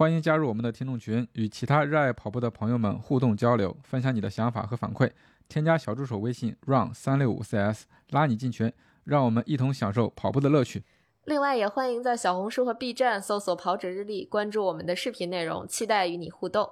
[0.00, 5.10] 欢迎加入我们的听众群，与其他热爱跑步的朋友们互动交流，分享你的想法和反馈。
[5.46, 8.72] 添加小助手微信 run 三六五 cs，拉你进群，
[9.04, 10.82] 让我们一同享受跑步的乐趣。
[11.26, 16.70] 另外，也欢迎在小红书和 B 站搜索“跑者日历”，关注我们的视频内容，期待与你互动。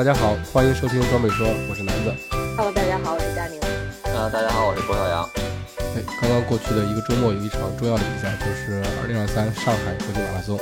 [0.00, 2.10] 大家好，欢迎收听装备说，我是南子。
[2.56, 3.60] Hello，大家好，我是佳宁。
[4.16, 5.28] 啊，大家好，我是郭小阳。
[5.94, 10.58] 哎，刚刚过去的一个周末有一场重要的比赛，就是二零二三上海国际马拉松。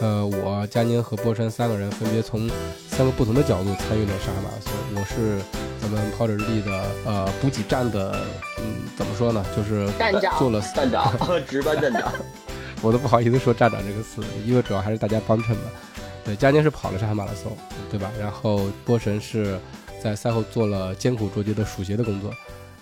[0.00, 2.48] 呃，我、佳宁和波神三个人分别从
[2.88, 4.72] 三个不同的角度参与了上海马拉松。
[4.94, 5.42] 我是
[5.82, 6.70] 咱们跑者日历的
[7.04, 8.16] 呃补给站的，
[8.58, 11.12] 嗯，怎么说呢，就是站长做了站长，
[11.44, 12.12] 值班站长。
[12.82, 15.62] 我都不好意思说站长这个词，因为主要还是大家帮衬的。
[16.26, 17.56] 对，佳宁是跑了上海马拉松，
[17.88, 18.10] 对吧？
[18.18, 19.56] 然后波神是
[20.02, 22.32] 在赛后做了艰苦卓绝的数鞋的工作，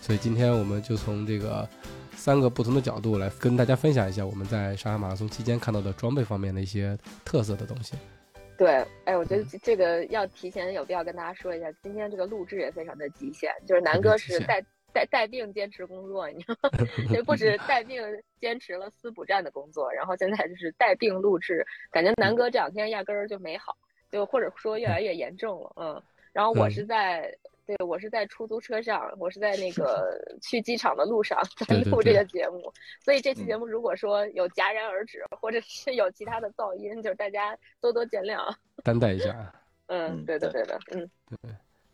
[0.00, 1.68] 所以今天我们就从这个
[2.16, 7.92] 三个不同的角度来跟大家分享一下我们在上海马拉松期间看到的装备方面的一些特色的东西。
[8.56, 14.64] 对，哎，我觉得这这个要提前有必要跟大家说一下，今天这个录制也非常的极限，就是南哥是极限带
[14.94, 16.78] 带带病坚持工作，你知道吗？
[17.12, 18.00] 也不止带病
[18.40, 23.76] 坚持了私补站的工作，然后现在就是带病录制，感觉南哥这两天压根儿就没好，
[24.10, 26.02] 就或者说越来越严重了，嗯。
[26.32, 27.36] 然后我嗯是在。
[27.66, 32.70] 对，我是在出租车上，我是在那个 去机场的路上在录这个节目，
[33.02, 38.54] 所以这期嗯节目如果说有戛然而止，或者是有其他的噪音，就是大家多多见谅。
[38.82, 39.30] 担待一下。
[39.30, 39.54] 啊
[39.88, 41.10] 嗯，嗯对的，对对的，嗯，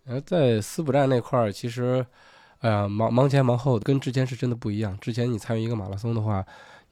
[0.03, 2.05] 然后在私补站那块儿，其实，
[2.61, 4.97] 哎呀，忙忙前忙后，跟之前是真的不一样。
[4.99, 6.45] 之前你参与一个马拉松的话，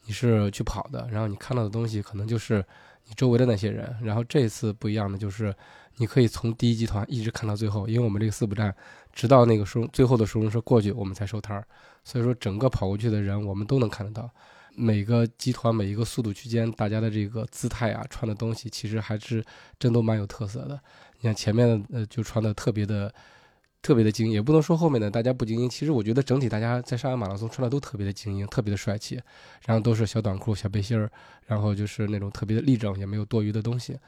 [0.07, 2.65] 你是去跑的，然后你看到的东西可能就是
[3.07, 3.95] 你周围的那些人。
[4.03, 5.55] 然后这次不一样的就是，
[5.97, 8.75] 你可以从第一集团一直看到最后，因为我们这个四补站，
[9.13, 11.67] 直到那个收最后的收容车过去，我们才收摊儿。
[12.03, 14.31] 所以说，整个跑过去的人，我们都能看得到。
[14.75, 19.45] 每个集团每一个速度区间，大家的这个姿态啊，穿的东西，其实还是
[19.79, 20.81] 真都蛮有特色的。
[21.21, 23.13] 你看前面的呃就穿的特别的
[23.89, 25.67] 特别的精英，也不能说后面的大家不精英。
[25.67, 29.19] 其实我觉得整体大家在上海马拉松穿的都特别的精英，特别的帅气，
[29.65, 31.11] 然后都是小短裤、小背心儿，
[31.47, 33.99] 然后就是那种特别的立正，也没有多余的东西，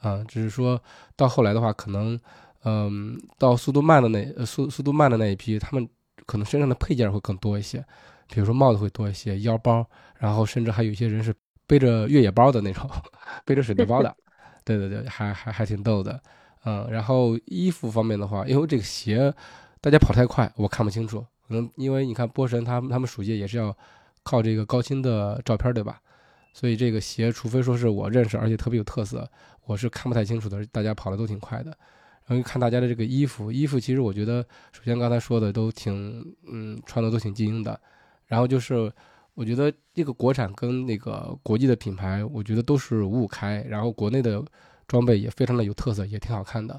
[0.00, 0.78] 啊、只是说
[1.16, 2.20] 到后来的话，可能
[2.64, 5.88] 嗯、到速度慢的那呃速速度慢的那一批，他们
[6.26, 7.82] 可能身上的配件会更多一些，
[8.28, 11.34] 比如说帽子会多一些，腰包，然后甚至还有一些人是
[11.66, 12.86] 背着越野包的那种，
[13.46, 14.14] 背着水袋包的，
[14.66, 16.20] 对对对，还还还挺逗的。
[16.64, 19.32] 嗯，然后衣服方面的话，因为这个鞋
[19.80, 21.24] 大家跑太快，我看不清楚。
[21.48, 23.76] 可能因为你看波神他们他们属界也是要
[24.22, 26.00] 靠这个高清的照片，对吧？
[26.52, 29.28] 所以这个鞋，除非说是我认识而且特别有特色，
[29.66, 30.64] 我是看不太清楚的。
[30.66, 31.76] 大家跑的都挺快的。
[32.26, 34.40] 然后看大家的这个衣服，衣服其实我觉得，
[34.72, 37.80] 首先刚才说的都挺，嗯，穿的都挺精英的。
[38.26, 38.92] 然后就是
[39.34, 43.64] 我觉得这个国产跟那个国际的品牌，我觉得都是五五开。
[43.68, 44.40] 然后国内的
[44.90, 46.78] 装备也非常的有特色，也挺好看的。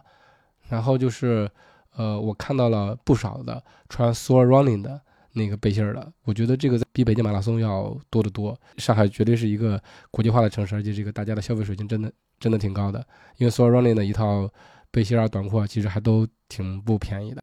[0.67, 1.49] 然后就是，
[1.95, 5.01] 呃，我看到了不少的穿 Soar Running 的
[5.31, 8.59] 那个背心儿的，我觉得这个比北京马拉松要多得多。
[8.75, 12.99] 上海绝对是一个国际化的城市，而且这个大家的消费水平真的真的挺高的。
[13.37, 14.51] 因为 Soar Running 的一套
[14.91, 17.41] 背心儿啊、短裤啊，其实还都挺不便宜的。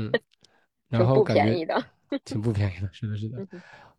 [0.00, 0.10] 嗯，
[0.90, 1.84] 然后感觉。
[2.24, 3.46] 挺不便宜的，是的，是的。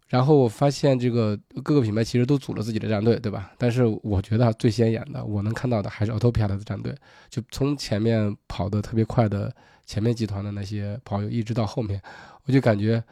[0.10, 3.52] 然后我发现这个各个品牌其实都组了自己的战队，对吧？
[3.60, 6.94] 但是我觉得最显眼的，我能看到的还是 Autopia 的战队，
[7.30, 9.56] 就从前面跑得特别快的
[9.86, 12.02] 前面集团的那些跑友，一直到后面，
[12.46, 13.04] 我就感觉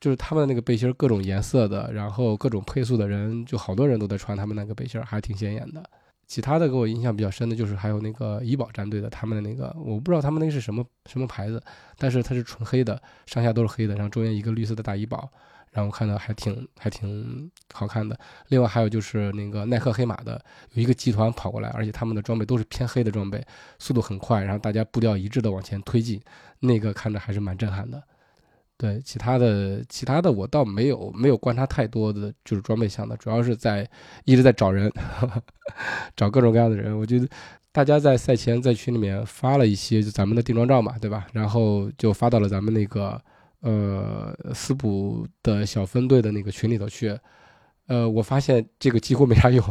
[0.00, 5.84] 就是他们那个背心各种颜色的，然后各种配速的人，就好多人都在穿他们那个背心，还挺显眼的。
[6.26, 11.62] 其他的给我印象比较深的就是还有那个怡宝战队的，他们的那个我不知道他们那个是什么什么牌子，
[11.98, 15.30] 但是它是纯黑的，上下都是黑的，然后中间一个绿色的大怡宝，
[15.76, 18.18] 然后看到还挺还挺好看的。
[18.48, 20.42] 另外还有就是那个耐克黑马的，
[20.72, 23.44] 有一个集团跑过来，而且他们的装备都是偏黑的装备，
[23.78, 26.18] 速度很快，然后大家步调一致的往前推进，
[26.60, 28.02] 那个看着还是蛮震撼的。
[28.78, 33.86] 对，其他的其他的我倒没有没有观察太多的就是装备项的，主要是在
[34.24, 34.90] 一直在找人，
[36.16, 36.98] 找各种各样的人。
[36.98, 37.28] 我觉得
[37.72, 41.26] 大家在赛前在群里面发了一些就咱们的定妆照嘛，对吧？
[41.32, 43.20] 然后就发到了咱们那个
[43.66, 47.18] 呃私补的小分队的那个群里头去。
[47.88, 49.64] 呃，我发现这个几乎没啥用。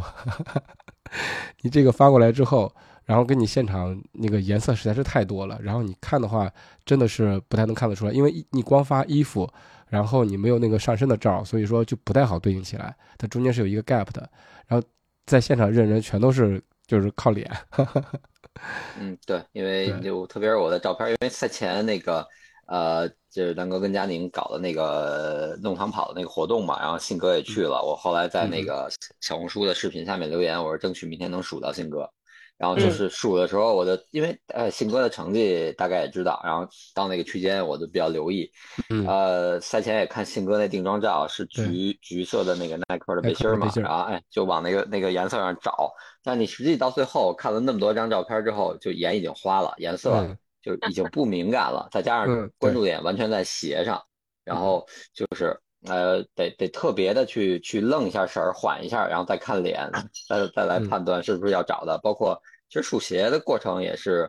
[1.61, 6.49] 你这个发过来之后，然后跟你现场那个颜色实在是太多了，然后你看的话
[6.85, 9.49] 真的是不太能看得出来，因为你光发衣服，
[9.89, 14.29] 然后你没有那个上身的照，所以说就不太好对应起来，它中间是有一个 gap 的。
[14.65, 14.87] 然后
[15.25, 17.51] 在现场认人全都是就是靠脸。
[18.97, 22.25] 嗯，对，因为就特别是我的照片，因为赛前那个
[22.67, 28.89] 呃，就是丹哥跟佳宁搞的那个弄堂跑的那个活动嘛，然后信哥也去了，我后来在那个
[29.19, 32.09] 小红书的视频下面留言，我说争取明天能数到信哥。
[32.57, 38.49] 然后就是数的时候，我的因为呃信哥的成绩大概也知道，然后到那个区间我就比较留意，
[39.05, 41.91] 呃赛前也看信哥那定妆照是橘。
[42.01, 45.91] 橘色的那个耐克的背心嘛，然后哎就往那个那个颜色上找，
[46.23, 50.25] 但你实际到最后看了那么多张照片之后，就眼已经花了，颜色
[50.65, 54.03] 就已经 不敏感了，再加上关注点完全在鞋上，
[54.43, 59.89] 然后就是呃得得特别的去去愣一下神儿，缓一下，然后再看脸，
[60.27, 62.35] 再再来判断是不是要找的，包括。
[62.67, 64.27] 其实数鞋的过程也是，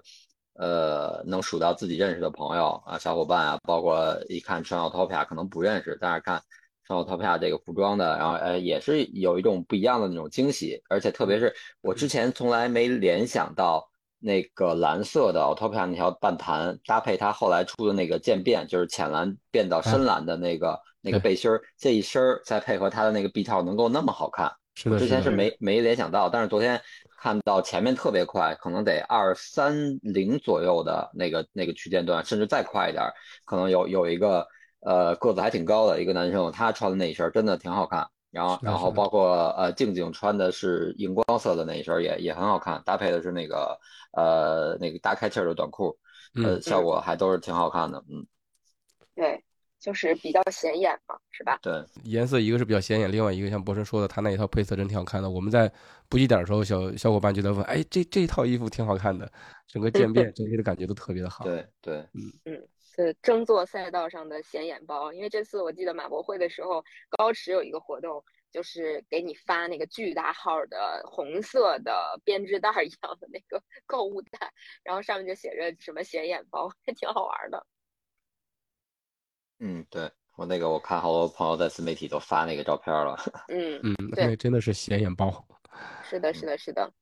[0.52, 6.40] 呃，能数到自己认识的朋友啊、小伙伴啊，包括一看穿 Autopia 可能不认识，但是看
[6.84, 10.80] 穿 Autopia 这个服装的，然后呃，也是有一种不一样的那种惊喜。
[10.90, 13.88] 而且特别是我之前从来没联想到
[14.18, 26.80] 那个蓝色的 Autopia 那条半弹搭配它后来出的那个渐变，就是浅蓝变到深蓝的那个那个背心儿，这一身儿再配合它的那个臂套能够那么好看，是之前是没没联想到，但是昨天。
[27.18, 33.04] 看到前面特别快，可能得二三零左右的那个那个区间段，甚至再快一点，
[33.46, 34.46] 可能有有一个
[34.80, 38.06] 呃个子还挺高的一个男生，他穿的那一身真的挺好看。
[38.36, 43.78] 然后然后包括呃静静穿的是荧光色的那一身也也很好看，搭配的是那个
[44.12, 45.96] 呃那个大开气儿的短裤，
[46.34, 47.98] 呃效果还都是挺好看的。
[48.10, 48.26] 嗯，
[49.14, 49.42] 对。
[49.78, 51.58] 就是比较显眼嘛，是吧？
[51.62, 55.30] 对，颜色一个是比较显眼，另外一个像博神说的，他那一套配色真挺好看的。
[55.30, 55.70] 我们在
[56.08, 59.30] 补给点的时候，小小伙伴就在问：“哎，这这套衣服挺好看的，
[59.68, 65.12] 整个渐变整体的感觉都特别的好。”对对，嗯嗯，是争做赛道上的显眼包。
[65.12, 74.52] 因为这次我记得马博会的时候，高驰有一个活动，就是给你发那个巨大号的红色的编织袋一样的那个 购物袋，
[74.82, 77.66] 然后上面就写着什么显眼包，还 挺好玩的。
[79.58, 83.16] 嗯，对我那个我看好多朋友在自媒体都发那个照片了。
[83.48, 85.46] 嗯 嗯，对，真的是显眼包。
[86.02, 86.92] 是的，是的，是的。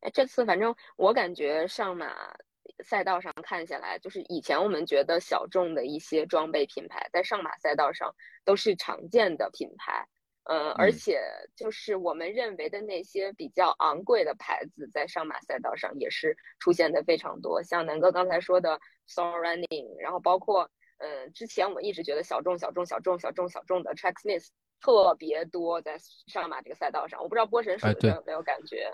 [0.00, 2.34] 哎，这次反正我感觉上马
[2.82, 10.06] 赛道上看下来，就是以前我们觉得小众的一些装备品牌，在上马赛道上都是常见的品牌。
[10.44, 11.20] 嗯，而且
[11.54, 17.62] 就是我们认为的那些比较昂贵的牌子，在上马赛道上也是出现的非常多。
[17.62, 20.70] 像南哥刚才说的 s o r Running，然后包括。
[21.02, 24.48] 嗯，之前我们一直觉得小众、小众、小众、小众、小众的 Tracksmith
[24.82, 25.96] 特别多，在
[26.26, 28.92] 上马这个赛道上，我不知道波神是有没有感觉？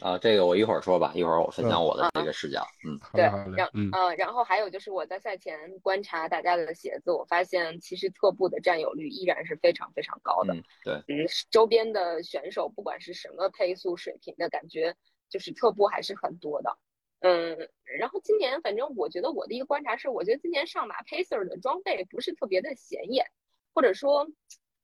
[0.00, 2.66] 啊，这个我一会儿说吧，一会儿我分享我的这个视角。
[2.84, 3.22] 嗯，对，
[3.56, 10.54] 然嗯，然后还有就是我在赛前观察大家的鞋子，我发现其实特步的占有率依然是非常非常高的。
[10.84, 14.96] 对，嗯，周边的选手不管是什么配速水平的感觉，
[15.28, 16.76] 就是特步还是很多的。
[17.20, 23.24] 嗯，然后今年反正我觉得我的一个观察是，我觉得今年上马 Pacer 的装备不是特别的显眼，
[23.72, 24.28] 或者说，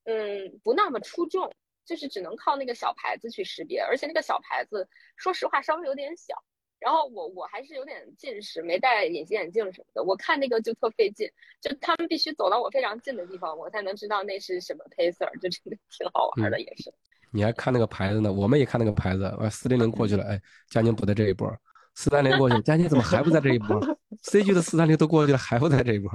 [0.04, 1.52] 嗯，不那么出众，
[1.84, 6.34] 就是只能靠那个小牌子去识别，而且那个小牌子说实话稍微有点小。
[6.78, 11.30] 然后我我还是有点近视，没戴隐形眼镜什么的，我看那个就特费劲，
[11.60, 16.90] 就他们必须走到我非常近的地方，我才能知道那是什么 Pacer，就真的 挺好玩的，也是。
[17.32, 18.32] 你还看那个牌子呢？
[18.32, 21.54] 我们也看那个牌子，我四零零过去了，哎，佳宁不在这一波。
[21.94, 23.78] 四三零过去，佳宁怎么还不在这一波
[24.22, 26.10] ？C G 的四三零都过去了，还不在这一波，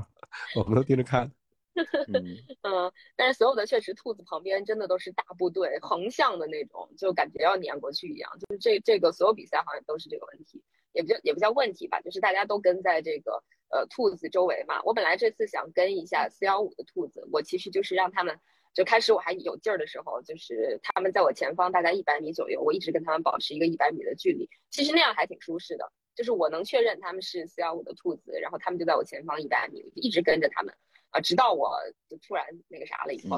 [0.55, 1.31] 我们都盯着看。
[2.63, 8.32] 嗯，但是所有的确实，兔子旁边真的都是大部队，横向的那种，就感觉要碾过去一样。
[8.39, 10.63] 就是这这个所有比赛好像都是这个问题，
[10.94, 14.82] 也不叫也不叫问题吧，就是大家都跟在这个呃兔子周围嘛。
[14.84, 18.39] 我本来这次想跟一下四幺五的兔子，我其实就是让他们。
[18.74, 24.50] 就开始我还有劲儿的时候，就是他们在我前方大概一百米左右，我一直跟他们保持一个一百米的距离。
[24.70, 30.75] 其实那样还挺舒适的，就是我能确认他们是四幺五的兔子，然后他们就在我前方一百米，一直跟着他们
[31.15, 31.79] 啊，直到我
[32.10, 33.38] 就突然那个啥了以后，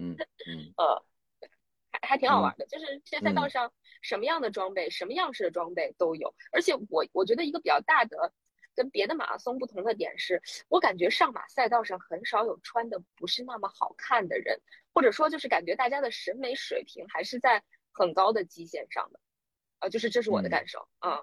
[0.00, 0.16] 嗯
[0.46, 1.04] 嗯呃，
[1.90, 2.64] 还还挺好玩的。
[2.66, 8.32] 就是这赛道上什么样的装备，什么样式的装备都有，而且我我觉得一个比较大的。
[8.74, 10.40] 跟别的马拉松不同的点是，
[10.70, 14.62] 我感觉上马赛道上很少有穿的不是那么好看的人，
[14.94, 19.20] 或者说就是感觉大家的审美水平还是在很高的基线上的，
[19.80, 21.20] 啊，就是这是我的感受啊。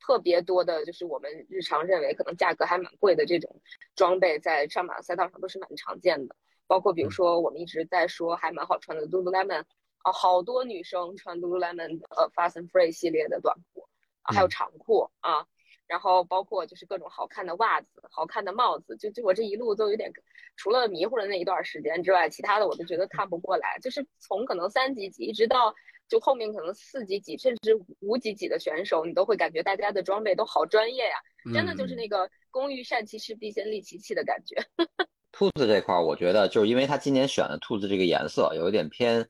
[0.00, 3.60] 特别多的就是我们日常认为可能价格还蛮贵的这种
[3.94, 6.36] 装备，在上马赛道上都是蛮常见的，
[6.66, 9.64] 包括比如说我们一直在说还蛮好穿的 Lululemon，
[9.98, 13.88] 啊，好多女生穿 Lululemon 呃 Fast and Free 系列的短裤。
[14.22, 15.46] 啊，还有长裤啊。
[15.86, 20.12] 然后包括就是各种好看的袜子、好看的帽子，就就我这一路都有点，
[20.56, 23.78] 除了迷糊的那一段时间之外，其他的我都觉得看不过来。
[23.80, 25.72] 就是从可能三级几一直到
[26.08, 31.16] 就后面可能四级几甚至五级几的选手，你都会感觉大家的装备都好专业呀，
[31.52, 34.56] 真的就是那个“工欲善其事，必先利其器”的感觉。
[35.32, 39.28] 兔子这块儿，我觉得就是因为他今年选的兔子这个颜色有一点偏。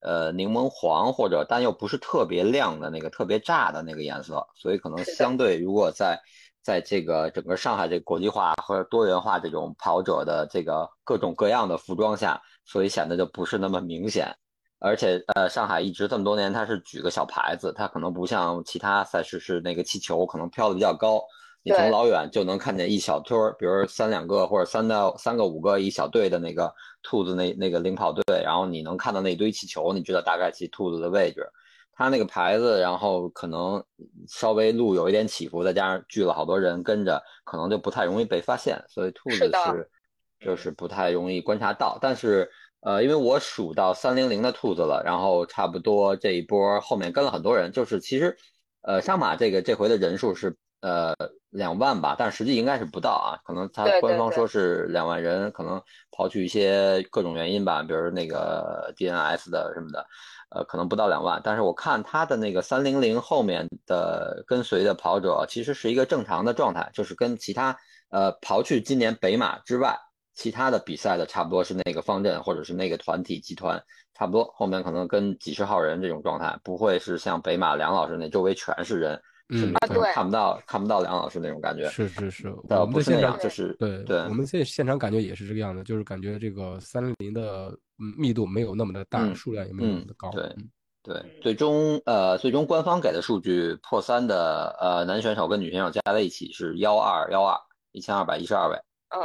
[0.00, 6.16] 呃，柠檬黄或者但又不是特别亮的那个特别炸的那个颜色，所以可能相对如果在
[6.62, 14.32] 在这个整个上海这个国际化或者多元化这种跑者的这个各种各样的服装下，所以显得就不是那么明显。
[14.80, 21.22] 而且呃，上海一直这么多年它是举个小牌子，它可能不像其他赛事是那个气球可能飘的比较高。
[21.64, 31.46] 你从老远就能看见一小堆儿，比如三两个或者三到三个五个一小队的那个兔子那那个领跑队，然后你能看到那堆气球，你知道大概其兔子的位置。
[31.92, 33.84] 它那个牌子，然后可能
[34.28, 38.80] 稍微路有一点起伏，再加上聚了好多人跟着，可能就不太容易被发现。
[38.88, 39.90] 所以兔子是
[40.38, 41.98] 就是不太容易观察到。
[42.00, 42.48] 但是
[42.80, 48.36] 呃，因为我数到三零零的兔子了，然后差不多这一波后面跟了很多人，就是其实
[48.82, 50.56] 呃上马这个这回的人数是。
[50.80, 51.12] 呃，
[51.50, 55.82] 两万吧，但实际应该是不到啊，可能他官方说是两万人，可能
[56.12, 60.06] 刨去一些各种原因吧，比如那个 DNS 的什么的，
[60.50, 61.40] 呃，可能不到两万。
[61.42, 67.76] 但是我看他的那个三零零后面的跟随的跑者，其实是一个正常的状态，就是跟其他
[68.10, 69.98] 呃刨去今年北马之外，
[70.38, 73.82] 其他的比赛的差不多是那个方阵或者是那个团体集团
[74.14, 79.20] 差不多，后面可能跟几十号人这种状态，不会是像北马梁老师那周围全是人。
[79.50, 87.68] 嗯啊，对，看不到看不到梁老师那种感觉，是是是，呃，不是那样，就是对对，我们现现场感觉也是这个样子，就是感觉这个三零零的
[87.98, 90.54] 嗯密度没有那么的大，数量也没有那么的高，对
[91.02, 97.58] 对，最终呃最终官方给的数据破三的呃男选手跟女选手加在一起是幺二幺二
[97.92, 98.76] 一千二百一十二位，
[99.16, 99.18] 嗯。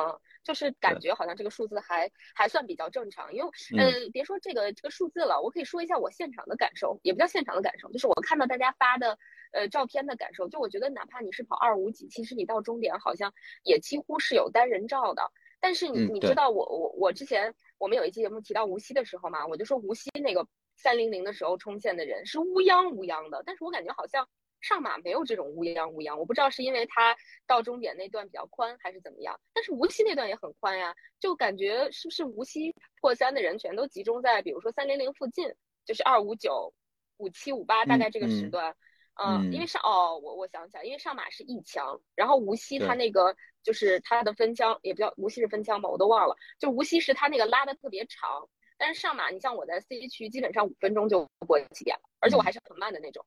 [0.44, 9.18] 就是感觉好像这个数字还还算比较正常，因为呃，别说这个这个数字了，我可以说一下我现场的感受，也不叫现场的感受，就是我看到大家发的
[9.54, 10.50] 呃照片的感受。
[10.50, 13.34] 就我觉得，哪怕你是跑二五几，其实你到终点好像
[13.64, 15.32] 也几乎是有单人照的。
[15.62, 20.46] 但是你你知道，我我我之前我们有一期节目提到无锡的时候嘛，我就说无锡那个
[20.76, 24.28] 三零零的时候冲线的人是乌泱乌泱的，但是我感觉好像。
[24.64, 27.16] 上马没有这种乌泱乌泱，我不知道是因为它
[27.46, 35.54] 到终点那段比较宽还是怎么样，但是无锡那段也很宽呀，就感觉是不是无锡破三的人全都集中在比如说三零零附近，
[35.86, 36.74] 就是二五九、
[37.18, 38.74] 五七、五八大概这个时段，
[39.22, 53.26] 嗯，因为上哦，我我想起来，因为上马是一枪，然后无锡它那个就是它的分枪也不叫无锡是分枪吧，我都忘了，就无锡是它那个拉的特别长，但是上马你像我在 C 区基本上五分钟就过起点了，而且我还是很慢的那种。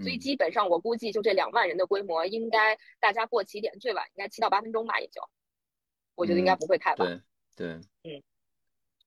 [0.00, 5.20] 所以基本上我估计就这两万人的规模，应该大家过起点最晚应该七到八分钟吧，也就，
[6.14, 7.22] 我觉得应该不会太晚。
[7.56, 8.22] 对对，嗯，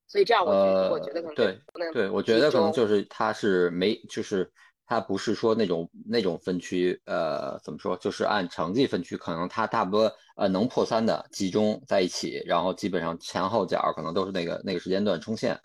[0.08, 1.60] 所以这样我觉得我觉得可能对
[1.94, 4.52] 对，我觉得可能就是他是没就是
[4.86, 15.60] 他不是说那种那种分区，呃，怎么说就是按成绩分区，可能他差不多呃能破三的集中在一起，然后基本上前后脚可能都是那个那个时间段冲线。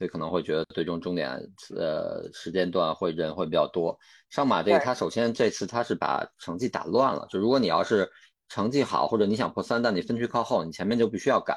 [0.00, 1.30] 所以可能会觉得最终终点
[1.76, 3.94] 呃时间段会人会比较多。
[4.30, 8.10] 上马这个他首先这次他是把成绩打乱了，就如果你要是
[8.48, 11.54] 成绩好或者你想破三，但你分区靠后，你前面就必须要赶，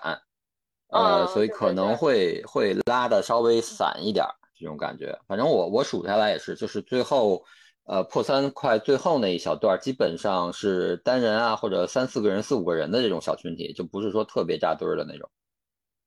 [0.89, 4.25] 呃，所以可能会会拉的稍微散一点
[4.59, 5.17] 这种感觉。
[5.25, 7.41] 反正我我数下来也是，就是最后
[7.85, 15.29] 呃破三快最后那一小段，基本上是单人啊或者三四个人四五个人的这种小群体，就不是说特别扎堆儿的那种。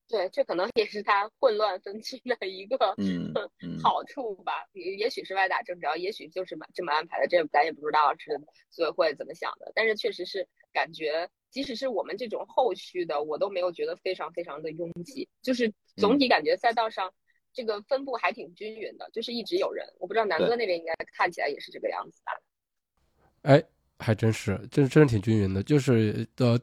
[0.09, 3.35] 对，这可能也是他混乱分区的一个嗯
[3.83, 4.65] 好处吧。
[4.73, 9.73] 也也许是歪打正着，也许就是这么安排的，这咱也不知道是组委会怎么想的。
[9.75, 15.29] 但是确实是感觉，即使是我们这种后续的，我都没有觉得非常非常的拥挤。
[15.43, 17.13] 就是总体感觉赛道上
[17.53, 19.85] 这个分布还挺均匀的，就是一直有人。
[19.99, 22.33] 我不知道南哥那边应该看起来也是这个样子吧？
[23.43, 23.61] 哎，
[23.99, 26.57] 还真是，真真是挺均匀的，就是呃。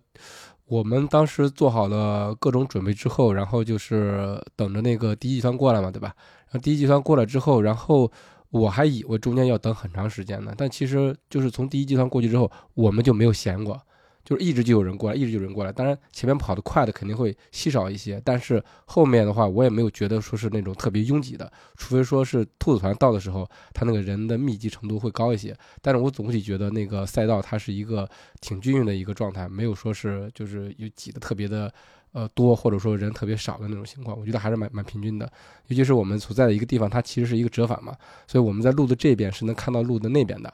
[0.65, 6.15] 我们当时做好了各种准备之后，然后就是等着那个第一集团过来嘛，对吧？
[6.46, 8.12] 然后第一集团过来之后，然后
[8.50, 13.79] 我还以为中间要等很长时间呢，但其实就是从第一集团过去之后，我们就没有闲过。
[14.24, 15.72] 就是一直就有人过来，一直就有人过来。
[15.72, 25.56] 当然前面跑得快的肯定会稀少一些，但是后面的话我也没有觉得说是那种特别拥挤的，除非说是兔子团到的时候，他那个人的密集程度会高一些。
[25.82, 31.74] 但是我总体觉得那个赛道它是一个挺均匀的一个状态，没有说是就是有挤得特别的
[32.13, 34.18] 呃多，或者说人特别少的那种情况。
[34.18, 35.30] 我觉得还是蛮蛮平均的。
[35.68, 37.94] 尤其是我们所在的一个地方，它其实是一个折返嘛，
[38.25, 40.53] 所以我们在路的这边是能看到路的那边的。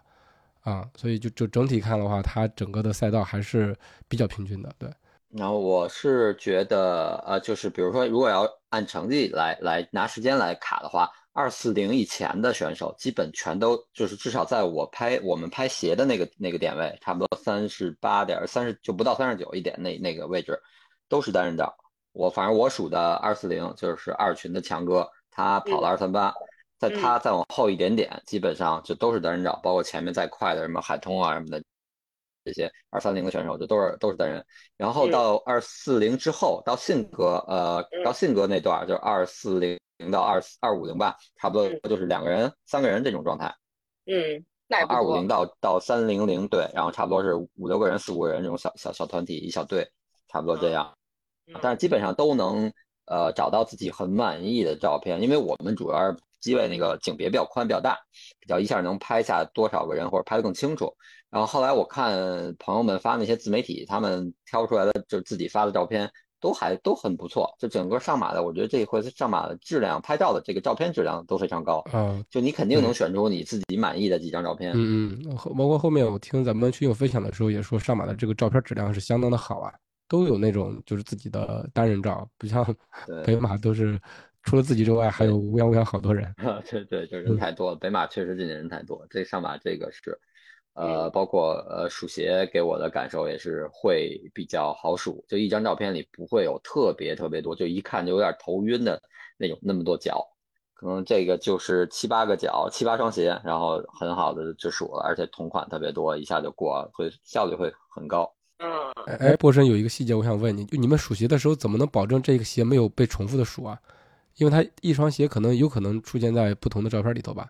[0.70, 3.76] 啊，所以就就整体看的话，它整个的赛道还是
[4.08, 4.90] 比较平均的，对。
[5.30, 20.60] 然后我是觉得，呃，就是比如说，如果要按成绩来来拿时间来卡的话，二四零以前的选手基本全都就是至少在我拍我们拍鞋的那个那个点位，差不多三十八点三十就不到三十九一点那那个位置，
[21.08, 21.78] 都是单人道。
[22.12, 26.34] 我反正我数的二四零就是二群的强哥，他跑了二三八，
[26.80, 31.62] 在他再往后一点点，基本上就都是单人照，包括前面再快的什么海通啊什么的。
[32.46, 34.44] 这些二三零的选手就都是都是单人，
[34.78, 39.78] 然后到二四零之后，到信格呃到信格那段就是二四零
[40.10, 43.54] 到二二五零吧，差不多就是两个人三个人这种状态。
[44.06, 44.44] 嗯，
[44.88, 45.28] 二五零。
[45.28, 49.88] 到到三零零对，然后差不多是五六个人四五个人这种小小小团体一小队，
[50.30, 50.92] 差不多这样。
[51.62, 52.72] 但是基本上都能
[53.10, 57.98] 呃找到自己很满意的照片，因为我们主要机位那个景别比较宽比较大，
[58.40, 60.94] 比较一下能拍下多少个人或者拍得更清楚。
[61.30, 66.10] 然后后来我看朋友们发那些自媒体，他们挑出来的就自己发的照片，
[66.42, 67.54] 都还都很不错。
[67.60, 71.84] 就整个上马的，我觉得这一回上马的质量，拍照的这个照片质量都非常高。
[71.94, 74.72] 嗯，就你肯定能选出你自己满意的几张照片。
[74.74, 79.72] 嗯嗯，包括后面我听咱们群友分享的时候也说，上马的这个照片质量是相当的好啊，
[80.10, 82.66] 都有那种就是自己的单人照，不像
[83.26, 83.98] 北马都是
[84.44, 86.34] 除了自己之外还有乌泱乌泱好多人。
[86.70, 87.78] 对对，就人太多了。
[87.78, 90.20] 北马确实今年人太多，这上马这个是。
[90.74, 99.02] 呃，包括呃数鞋给我的感受也是会比较好数，就一张照片里不会有特别特别多，就一看就有点头晕的
[99.36, 100.26] 那种那么多脚，
[100.74, 108.34] 可能这个就是七八个脚，七八双鞋，然后很好的就数了，而且同款特别多，一下就过，会效率会很高。
[108.60, 113.80] 嗯，哎，波神有一个细节我想问你，就你们数鞋的时候怎么能保证这个鞋没有被重复的数啊？
[114.38, 117.50] 因为它一双鞋可能有可能出现在不同的照片里头吧？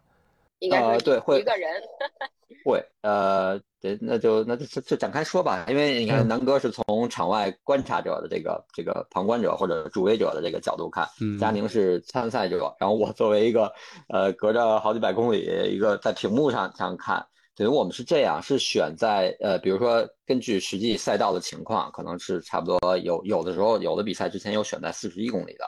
[0.60, 1.70] 应该是对会一个人。
[2.66, 11.08] 会，呃，对，那就那就就展开说吧，因为你看南哥是从场外观察者的这个这个旁观者或者助威者的这个角度看，
[11.40, 13.72] 佳宁是参赛者，然后我作为一个
[14.10, 17.26] 呃隔着好几百公里一个在屏幕上上看，
[17.60, 25.66] 等于我们是这样，是选在呃比如说根据实际赛道的情况，可能是差不多有有的时候有的比赛之前有选在四十一公里的。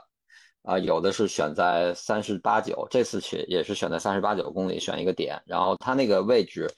[0.63, 6.71] 啊，有的是选在三十八九，这次去也是选在三十八九公里选一个点，然后它那个位置，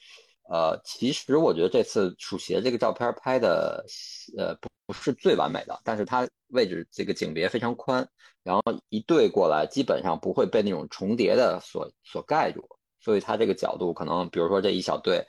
[0.49, 3.85] 呃，其实我觉得这次数鞋这个照片拍的，
[4.37, 8.07] 呃，不不是最完美的，但是它位置这个景别非常宽，
[8.41, 12.65] 然后一对过来，基本上不会被那种重叠的所所盖住，
[13.03, 15.25] 所以它这个角度可能，比如说这一小队，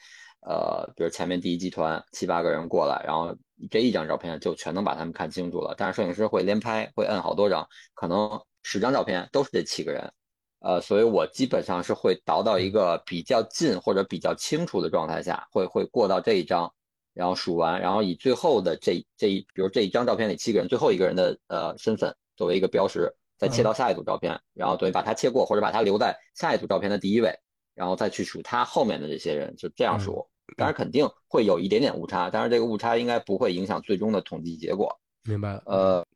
[0.47, 3.35] 呃，比如前面第一集团七八个人过来，然后。
[3.71, 8.29] 这一张照片就全能把他们看清楚了，但是摄影师会连拍，会摁好多张，可能
[8.65, 10.13] 十张照片都是这七个人，
[10.59, 16.71] 呃，所以我基本上是会倒到一个比较近或者比较清楚的状态下，会会过到这一张，
[17.15, 23.09] 然后数完，然后以最后的这这一，比如这一张照片里七个人最后一个人的呃身份作为一个标识，
[23.39, 27.39] 再切到下一组照片，然后等于把它切过或者把它留在下一组照片的第一位，
[27.75, 30.27] 然后再去数他后面的这些人，就这样数。
[30.57, 34.95] 当然肯定会有一点点误差，但是这个误差应该不会影响最终的统计结果。
[35.25, 35.63] 明白了。
[35.65, 36.07] 呃，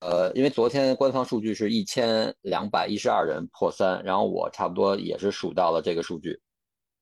[0.00, 6.40] 呃，因为昨天官方数据是一千两百一十二人破三，然后我差不多也是数到了这个数据，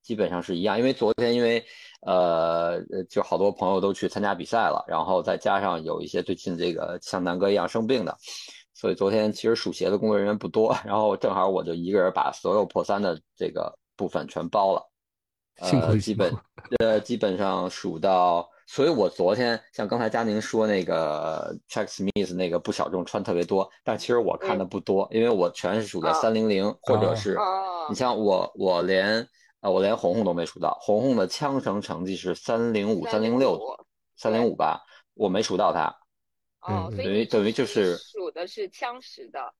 [0.03, 0.77] 基本上是一样。
[0.77, 1.65] 因为昨天因为
[2.01, 8.15] 呃，就好多朋友都去参加比赛了，然后再加上有一些最近这个像南哥一样生病的，
[8.75, 14.89] 所以昨天其实数鞋的工作人员不多，然后正好我就一个人把所有破三的这个部分全包了。
[15.59, 16.31] 呃，基本，
[16.77, 27.35] 呃，基本上数到，所以我昨天像刚才佳宁说那个 Check Smith 那个不小众穿特别多，但其实我看的不多，因为我全是数在三零零或者是，
[27.89, 29.27] 你像我我连
[29.61, 33.59] 呃我连红红都没数到，红红的枪绳成绩是三零五三零六
[34.15, 35.85] 三零五吧，我没数到他，
[36.61, 39.55] 哦，等于等于就是数的是枪石的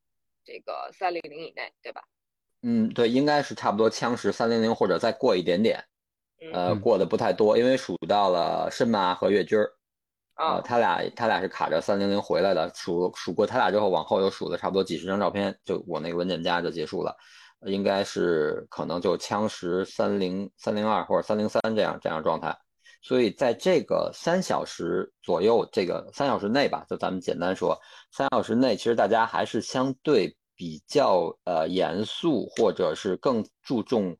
[0.46, 2.04] 这个三零零以内，对吧？
[2.70, 5.82] 嗯，对，应该是差不多枪石三零零或者再过一点点，
[6.52, 9.72] 呃，过的不太多，因为数到了申马和月军儿，
[10.34, 17.16] 啊，他俩他俩是卡着三零零回来的，数数过他俩之后，往后又数了差不多几十张照片，就我那个文件夹就结束了，
[17.68, 22.54] 应该是可能就枪石三零三零二或者三零三这样这样状态，
[23.02, 27.80] 所以在这个三小时左右，这个三小时内吧，就咱们简单说，
[28.12, 30.36] 三小时内其实大家还是相对。
[30.58, 34.18] 比较呃严肃，或者是更注重，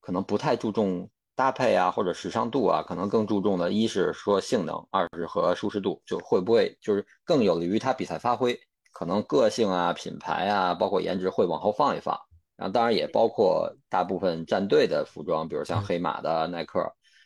[0.00, 8.58] 可能不太注重搭配啊，或者时尚度啊，可能更注重的一是说性能，二是和舒适度，就会不会就是更有利于他比赛发挥，
[8.92, 12.16] 可能个性啊、品牌啊，包括颜值会往后放一放。
[12.56, 16.80] 然后当然也包括大部分战队的服装，比如像黑马的耐克，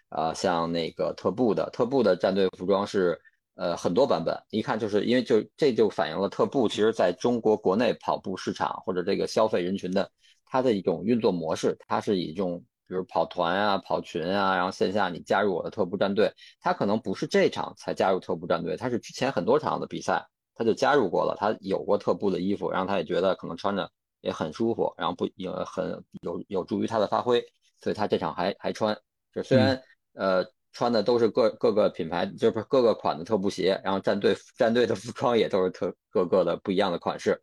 [0.08, 3.20] 啊，像那个特步的，特步的战队服装是
[3.60, 10.10] 呃很多版本，一看就是因为就这就反映了特步其实在中国国内跑步市场或者这个消费人群的
[10.46, 23.90] 它的一种运作模式，它是以这种比如跑团啊、跑群啊，然后线下你加入我的特步战队，他可能不是这场才加入特步战队，他是之前很多场的比赛他就加入过了，他有过特步的衣服，然后他也觉得可能穿着
[24.22, 27.44] 也很舒服，然后不也很有有助于他的发挥，
[27.82, 28.98] 所以他这场还还穿，
[29.34, 29.78] 就虽然。
[30.14, 37.42] 呃，穿的都是各各个品牌，就是各个款的特步鞋，然后战队战队的服装也都是特各个的不一样的款式，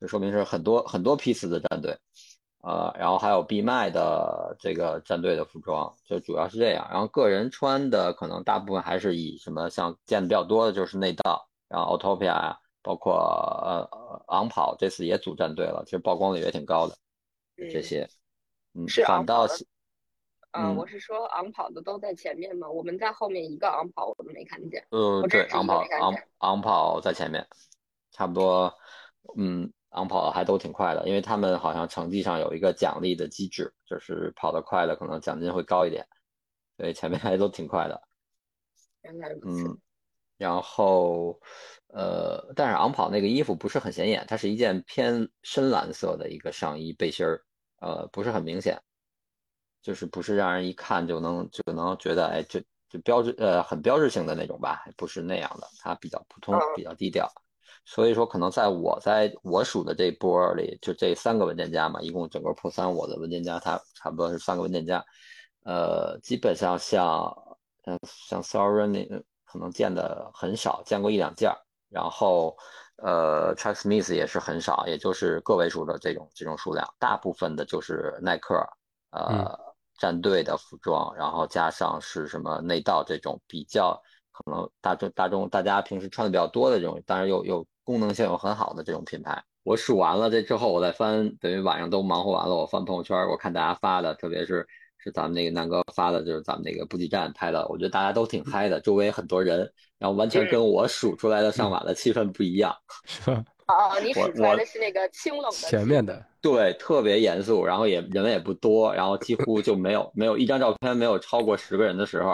[0.00, 1.98] 就说明是很多很多批次的战队，
[2.62, 6.88] 呃，然后还有闭麦的这个战队的服装，就主要是这样。
[6.90, 16.96] 然后个人穿的可能大部分还是以什么像见的比较多的就是内道，然后 Autopia 啊，包括呃昂跑这次也组战队了，其实曝光率也挺高的，
[17.56, 18.08] 这些，
[18.72, 19.46] 嗯，反倒。
[20.52, 22.68] 嗯，我是说昂跑的都在前面嘛？
[22.68, 24.86] 我们在后面一个昂跑我都没看见。
[24.90, 27.46] 嗯，对，昂跑昂昂跑在前面，
[28.10, 28.72] 差不多，
[29.36, 36.06] 嗯，昂跑还都挺快的，因为他们好像成绩上有一个奖励的机制，就是跑得快的可能奖金会高一点，
[36.76, 38.02] 所以前面还都挺快的。
[39.02, 39.68] 原来如此。
[39.68, 39.78] 嗯，
[40.38, 41.38] 然后，
[41.88, 47.44] 呃，但是昂跑那个衣服不是很显眼，它是一件偏深蓝色的一个上衣背心儿，
[47.80, 48.80] 呃，不是很明显。
[49.88, 57.26] 就是不是让人一看就能就能觉得哎，就就标志呃很标志性的那种吧，不是那样的，它比较普通，比较低调。
[57.86, 65.02] 所以说，可能在我在我数的这波里，就这三个文件夹嘛，一共整个破三，我的文件夹它差不多是三个文件夹，
[65.64, 67.34] 呃，基本上像
[67.86, 69.08] 嗯像 Sorry 那
[69.46, 71.50] 可能见的很少，见过一两件，
[71.88, 72.54] 然后
[72.96, 78.54] 呃 t r a k Smith 也是很少，也就是个位数的这种这种数量，大部分的就是耐克，
[79.12, 79.66] 呃。
[79.98, 84.00] 战队的服装，然后加上是什么内道这种比较
[84.32, 89.42] 可能大众大众大家平时穿的比较多的这种，当然又又功能性又很好的这种品牌。
[89.64, 103.44] 我数完了这之后，我再翻，等于晚上都忙活完了，我翻朋友圈，我看大家发的，特别是是咱们那个南哥发的，就是咱们那个补给站拍的，我觉得大家都挺嗨的，周围很多人，然后完全跟我数出来的上晚的气氛不一样， 是吧？
[103.68, 112.30] 哦，你使出来的是那个清冷的前面的，对，特别严肃，然后也人也不多，然后几乎就没有没有一张照片没有超过十个人的时候，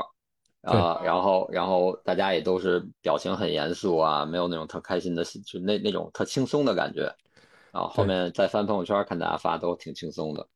[0.63, 7.13] 啊，然后然后大家也都是表情很严肃啊，没有那种特开心的，就那那种特轻松的感觉，
[7.73, 10.47] 然后后面再翻朋友圈看大家发都挺轻松的，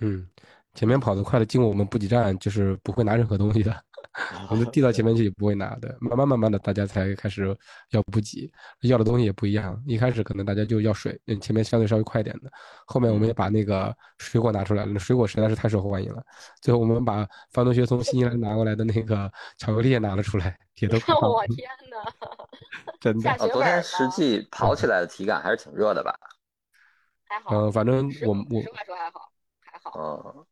[0.00, 0.26] 嗯，
[0.72, 3.84] 前面跑得快的经过我们补给站就是不会拿任何东西的。
[4.50, 7.56] 我们递到前面去也不会拿的，慢慢慢慢的大家才开始
[7.90, 8.50] 要补给，
[8.82, 9.80] 要的东西也不一样。
[9.86, 12.50] 一开始可能大家就要水，嗯，前面相对稍微快点的。
[12.86, 16.22] 后面我们也把那个水果拿出来了，那水果实在是太受欢迎了。
[16.60, 20.96] 最后我们把范同学从新西兰拿过来的那个巧克力也拿了出来，也都。
[21.22, 22.12] 我天哪！
[23.00, 23.36] 真的。
[23.38, 26.14] 昨天实际跑起来的体感还是挺热的吧？
[27.24, 27.50] 还好。
[27.56, 30.34] 嗯，反正我我实话说还好，还好。
[30.36, 30.46] 嗯。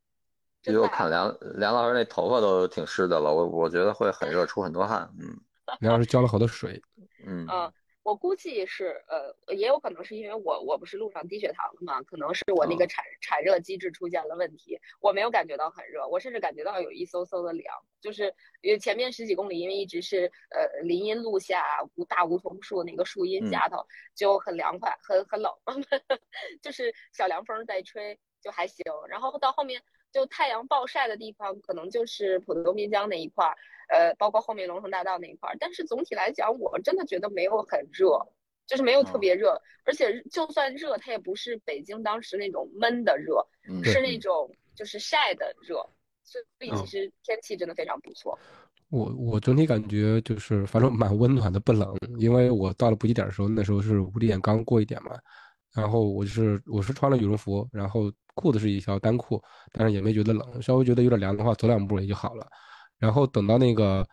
[0.64, 5.10] 因为我看梁梁老师那头发都挺湿的了，我我觉得会很热，出很多汗。
[5.18, 5.34] 嗯，
[5.80, 6.80] 梁老师浇了好多水。
[7.26, 23.82] 嗯嗯，我估计是呃，也有可能是因为我我不是路上低血糖了嘛，可能是我那个产产热机制出现了问题，我没有感觉到很热，我甚至感觉到有一嗖嗖的凉，就是因为前面十几公里，因为一直是呃林荫路下无大梧桐树那个树荫下头
[24.14, 25.50] 就很凉快，很很冷，
[26.60, 29.80] 就是小凉风在吹就还行，然后到后面。
[30.12, 33.56] 就太阳暴晒的地方，可能就是浦东滨江那一块儿，
[33.88, 35.56] 呃，包括后面龙城大道那一块儿。
[35.58, 38.18] 但是总体来讲，我真的觉得没有很热，
[38.66, 43.46] 就是没有特别热，而且就算热，它也不是北京当时那种闷的热，
[43.84, 45.88] 是那种就是晒的热。
[46.22, 48.38] 所以其实天气真的非常不错。
[48.88, 51.96] 我我整体感觉就是，反正蛮温暖的，不冷。
[52.18, 55.18] 因为我到了补给点的时候，那时候是五点刚过一点嘛，
[55.74, 58.12] 然后我就是我是穿了羽绒服，然后。
[58.36, 62.46] 裤子是一条单裤，但是也没觉得冷，稍微觉得有点凉的话，走两步也就好了。
[62.96, 64.06] 然后等到那个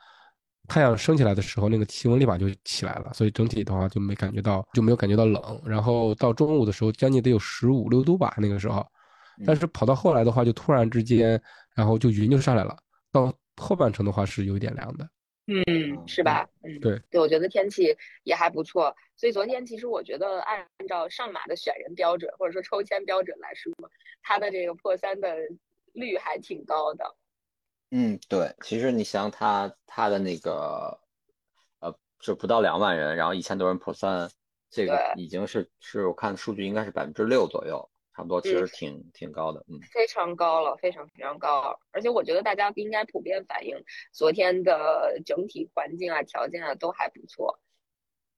[0.68, 5.62] 太阳升起来的时候，那个气温立马就起来了，所以整体的话就没感觉到，就没有感觉到冷。
[5.64, 8.86] 然后到中午的时候，将近得有十五六度吧，那个时候。
[9.46, 11.42] 但是跑到后来的话，就突然之间，
[11.74, 12.76] 然后就云就上来了。
[13.14, 15.08] 到后半程的话是有一点凉的。
[15.48, 16.50] 嗯，是吧？
[16.64, 18.94] 嗯，对对，我觉得天气也还不错。
[19.16, 23.74] 所以昨天其实我觉得，按照上马的选人标准或者说抽签标准来说，
[24.22, 25.38] 他的这个破三的
[25.94, 27.16] 率还挺高的。
[27.92, 31.00] 嗯，对，其实你想他他的那个，
[31.80, 34.30] 呃，就不到两万人，然后一千多人破三，
[34.70, 41.80] 这个已经是是我看数据应该是百分之六左右，差不多，其实挺挺高的，嗯，非常高了，非常非常高。
[41.92, 43.78] 而且我觉得大家应该普遍反映，
[44.12, 47.60] 昨天的整体环境啊、条件啊都还不错，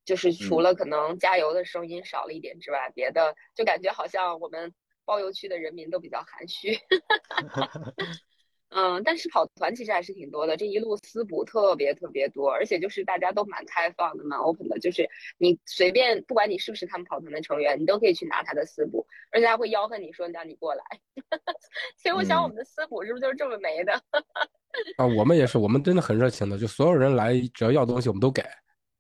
[0.03, 4.73] 就是除了可能加油的声音少了一点之外，别的就感觉好像我们
[5.05, 6.77] 包邮区的人民都比较含蓄。
[8.69, 20.83] 嗯，但是跑团其实还是挺多的，这一路私补特别特别多，而且就是大家都蛮开放的，蛮 open 的，就是你随便，不管你是不是他们跑团的成员，你都可以去拿他的私补，而且他会吆喝你说让你过来。
[21.97, 23.93] 所以我想我们的私补是不是就是这么没的？
[24.97, 28.43] 啊，我们也是，我们真的很热情的，就所有人来只要要东西我们都给。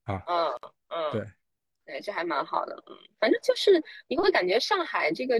[0.05, 0.49] 啊，嗯
[0.87, 1.27] 嗯，对，
[1.85, 5.37] 对，这还蛮好的，嗯，反正就是你会感觉上海这个，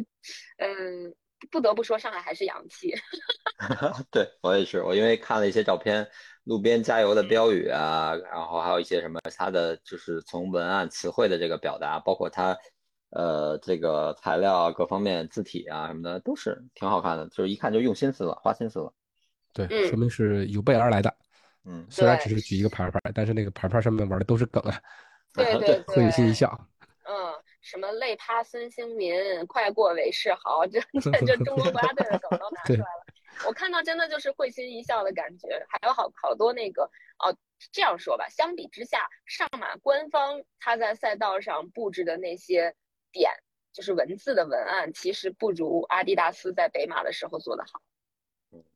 [0.58, 1.16] 嗯。
[1.52, 2.94] 不得不说，上海还是洋气。
[4.12, 6.08] 对我也是，我因为看了一些照片，
[6.44, 12.58] 路边加油的标语啊，然后还有一些什么它的，就是从文案词汇的这个表达，包括它，
[13.12, 18.94] 呃，这个材料啊各方面字体啊什么的，都是挺好看的，就是一看就用心思了，花心思了。
[19.54, 21.14] 对，说明是有备而来的。
[21.66, 24.80] 嗯，虽然只是举一个牌牌，但是那个牌牌上面玩的都是梗啊。
[25.34, 26.68] 对 对对，会心一笑。
[27.60, 27.62] 嗯。
[27.62, 29.14] 什么累趴孙兴民，
[29.48, 33.06] 快过韦世豪，这这 这中国国家队的梗都拿出来了。
[33.48, 35.66] 我看到真的就是会心一笑的感觉。
[35.70, 36.84] 还有好好多那个
[37.20, 37.36] 哦，
[37.72, 42.74] 这样说吧，相比之下，上马官方他在赛道上布置的那些
[43.12, 43.32] 点，
[43.72, 47.82] 就是文字的文案，其实不如阿迪达斯在北马的时候做的好。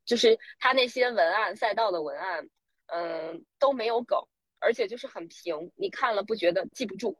[0.04, 2.48] 就是他那些文案，赛道的文案，
[2.86, 4.18] 嗯，都没有梗，
[4.60, 7.18] 而且就是很平，你看了不觉得记不住。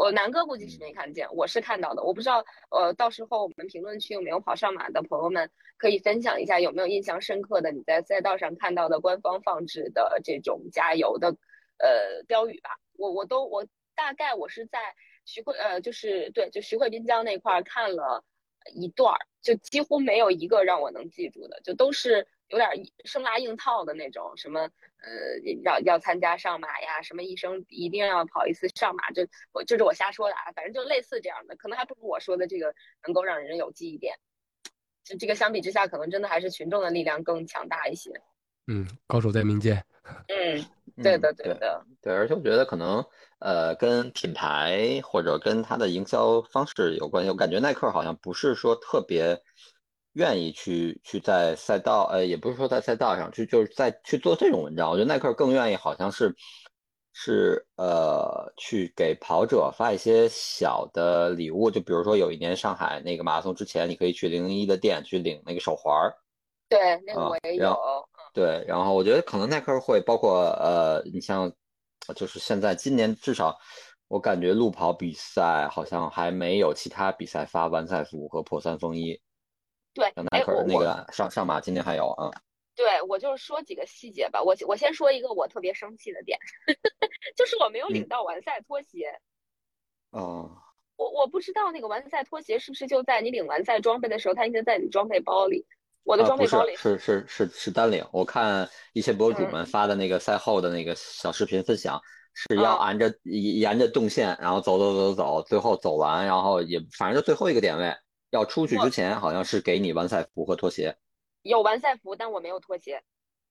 [0.00, 2.02] 我南哥估计是没看见，我是看到的。
[2.02, 11.36] 我不知道，呃，到时候我们评论区有没有跑上马的朋友们，可以分享一下有没有印象深刻的你在赛道上看到的官方放置的这种加油的，
[11.76, 12.70] 呃，标语吧。
[12.96, 14.78] 我我都我大概我是在
[15.26, 18.24] 徐汇，呃，就是对，就徐汇滨江那块看了
[18.72, 22.26] 一段儿，就几乎没有一个让我能记住的，就都是。
[22.50, 22.68] 有点
[23.04, 24.68] 生拉硬套的那种，什么
[25.02, 25.10] 呃
[25.64, 32.74] 要要参加上马呀，什么一生一定要跑一次上马，这我就是我瞎说的啊，反正就类似这样的，可能还不如我说的这个
[33.06, 34.14] 能够让人有记忆点。
[35.02, 38.10] 就这个相比之下，可能真的还是群众的力量更强大一些。
[38.66, 39.84] 嗯，高手在民间。
[40.28, 40.64] 嗯，
[41.02, 43.04] 对的，对的，对，而且我觉得可能
[43.38, 49.40] 呃跟品牌或者跟它的营销方式有关系，我感觉耐克好像不是说特别。
[50.14, 54.90] 愿意去去在赛道，呃，也不是说在赛道上去，就是在去做这种文章。
[54.90, 56.34] 我觉得耐克更愿意，好像是
[57.12, 61.70] 是呃，去给跑者发一些小的礼物。
[61.70, 66.14] 就比如说有一年上海那个马拉松之前，你可以去零零一的店去领那个手环儿。
[66.68, 67.76] 对，那个我也有。
[68.32, 71.52] 对，然后我觉得可能耐克会包括呃，你像
[72.14, 73.58] 就是现在今年至少
[74.08, 79.20] 我感觉路跑比赛好像还没有其他比赛发完赛服和破三风衣。
[80.00, 82.30] 对，耐克那个上上马今天还有啊。
[82.74, 84.42] 对，我就是说几个细节吧。
[84.42, 86.38] 我我先说一个我特别生气的点，
[87.36, 89.20] 就是我没有领到完赛拖鞋。
[90.10, 90.50] 哦。
[90.96, 95.66] 我我不知道那个完赛拖鞋是不是就在你领完赛装备的时候，它应该在你装备包里。
[96.02, 98.04] 我的装备包里是是是是单领。
[98.12, 102.00] 我看一些博主们发的那个赛后的那个小视频分享，
[102.34, 107.94] 是要沿着沿着动线，然后走走走走，最后走完，然后也反正就最后一个点位。
[108.30, 110.96] 要出去之前，好像是给你完赛服和拖鞋。
[111.42, 113.02] 有完赛服，但我没有拖鞋。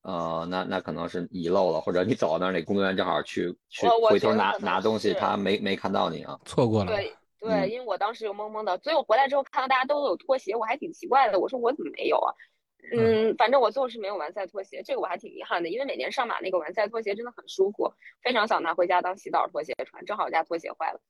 [0.02, 6.92] 呃，那那可能是遗漏了，或者你走到那儿，那工作人员正好去去回头拿拿东西，他没没看到你啊，错过了。
[6.92, 11.39] 对对，因为我当时就懵懵的，所以我回来之后看到大家都有拖鞋，我还挺奇怪的。
[11.39, 12.34] 我说我怎么没有啊？
[12.96, 21.02] 嗯，反正我最后是没有完赛拖鞋，这个我还挺遗憾的，因为每年上马那个完赛拖鞋真的很舒服，非常想拿回家当洗澡拖鞋穿，正好我家拖鞋坏了。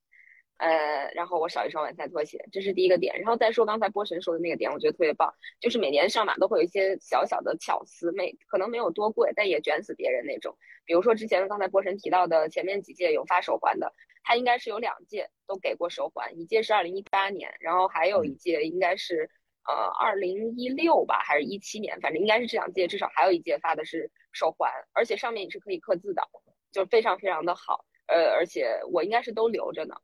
[0.60, 3.17] 呃，然后我少一双晚赛拖鞋，这是第一个点。
[3.17, 10.58] 然后再说刚才波神说的那个点，我觉得特别棒，就是每年上马都会有一些小小的巧思，没可能没有多贵，但也卷死别人那种。
[10.86, 19.30] 比如说之前刚才波神提到的，前面几届有发手环的，他应该是有两届都给过手环，一届是二零一八年，然后还有一届应该是
[19.65, 26.22] 呃二零一六吧，还是一七年，反正应该是这两届，至少还有一届发的是手环，而且上面也是可以刻字的，
[26.74, 27.86] 就非常非常的好。
[28.08, 29.95] 呃，而且我应该是都留着呢。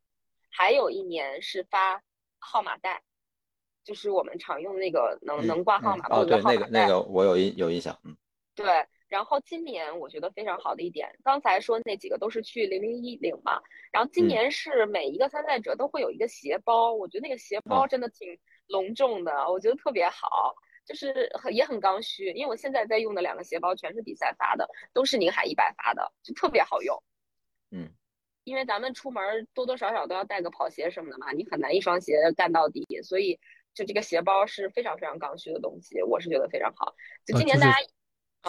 [0.56, 2.02] 还有一年是发
[2.38, 3.02] 号码带，
[3.84, 6.54] 就是我们常用那个能能挂号码的号码带。
[6.54, 8.16] 那个那个我有印有印象，嗯。
[8.54, 8.64] 对，
[9.06, 13.60] 然后今年我觉得非常好的一点，刚才说那几个都是去零零一领嘛，
[13.92, 18.38] 然后今年是每一个参赛者都会有一个鞋包，我觉得那个鞋包真的挺
[18.68, 20.54] 隆重的，我觉得特别好，
[20.86, 27.02] 就是很也很刚需，因为我现在在用的两个鞋包全是比赛发的，都是宁海一百发的，就特别好用。
[27.72, 27.90] 嗯。
[28.46, 33.40] 因为咱们出门多多少少都要带个跑鞋什么的嘛，你很难一双鞋干到底，所以
[33.74, 36.94] 就这个鞋包是非常非常刚需的东西，我是觉得非常好。
[37.26, 37.76] 就今年大家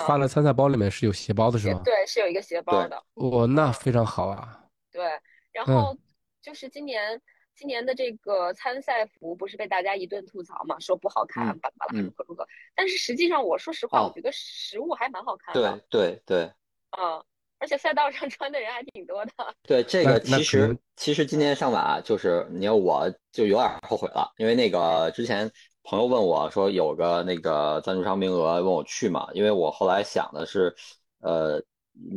[0.06, 1.82] 发了参赛包里面是有鞋包的是吗？
[1.84, 3.04] 对，是有一个鞋包的。
[3.16, 4.66] 哦，那非常好啊。
[4.92, 5.04] 对，
[5.52, 5.98] 然后
[6.44, 7.20] 就是今年
[7.56, 12.48] 今年的这个参赛服不是被大家一顿吐槽嘛，说不好看，巴拉巴拉如何如何。
[12.76, 15.82] 但是实际上，我说实话，我觉得实物还蛮好看的。
[15.90, 16.52] 对对对。
[16.92, 17.26] 嗯。
[17.60, 19.32] 而且赛道上穿的人还挺多的。
[19.68, 25.52] 对这个，其实其实今天上马就是你看，我就有点后悔了，因为那个之前
[25.84, 30.76] 朋友问我说有个那个赞助商名额，问我去嘛，因为我后来想的是，
[31.22, 31.64] 呃。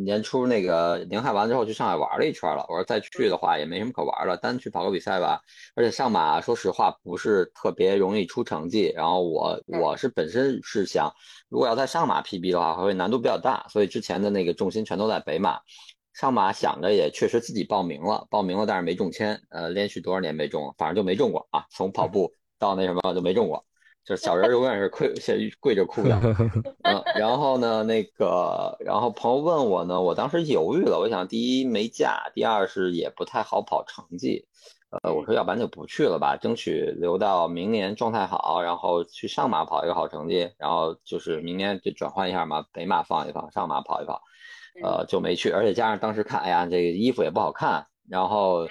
[0.05, 5.41] 年初那个宁海完之后去上海玩了一圈了，我说再去的话也没什么可玩了，单去跑个比赛吧。
[5.75, 11.13] 而且上马说实话不是特别容易出成绩，然后我我是本身是想，
[11.49, 15.59] 如果要在上马 PB 的话，会难度比较大，所以之前的那个重心全都在北马。
[16.13, 23.65] 上马想着也确实自己报名了，报名了但是没中签，呃，连续多少年没中，反正就没中过啊，从跑步到那什么就没中过。
[24.05, 26.19] 就是小人永远是跪先跪着哭的，
[26.83, 34.47] 嗯，然后呢，那个，然后朋友问我呢，我当时犹豫了，我想第一没假，第二是也不太好跑成绩，
[35.03, 44.23] 呃，我说要不然就不去了吧，争取留到明年状态好，然后去上马跑一个好成绩，然后就是明年就转换一下嘛，北马放一放，上马跑一跑，
[44.83, 48.67] 呃，就没去，而且加上当时看，哎呀，这个衣服也不好看，然后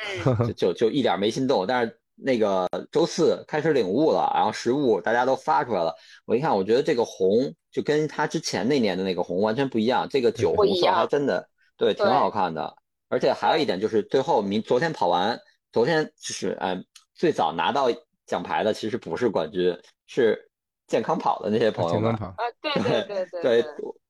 [0.47, 1.99] 就就就一点没心动，但是。
[2.21, 5.95] 那个周四开始领悟了，然后实物大家都发出来了。
[6.25, 10.07] 我一看，我觉得这个红就跟他之前那年的那个红完全不一样。
[10.09, 12.75] 这个酒红色还真的对，挺好看的。
[13.07, 15.39] 而且还有一点就是，最后明昨天跑完，
[15.71, 16.77] 昨天就是哎，
[17.15, 17.87] 最早拿到
[18.25, 20.49] 奖牌的其实不是冠军，是
[20.87, 22.13] 健康跑的那些朋友们。
[22.15, 23.61] 啊，对对对对。
[23.61, 23.65] 对。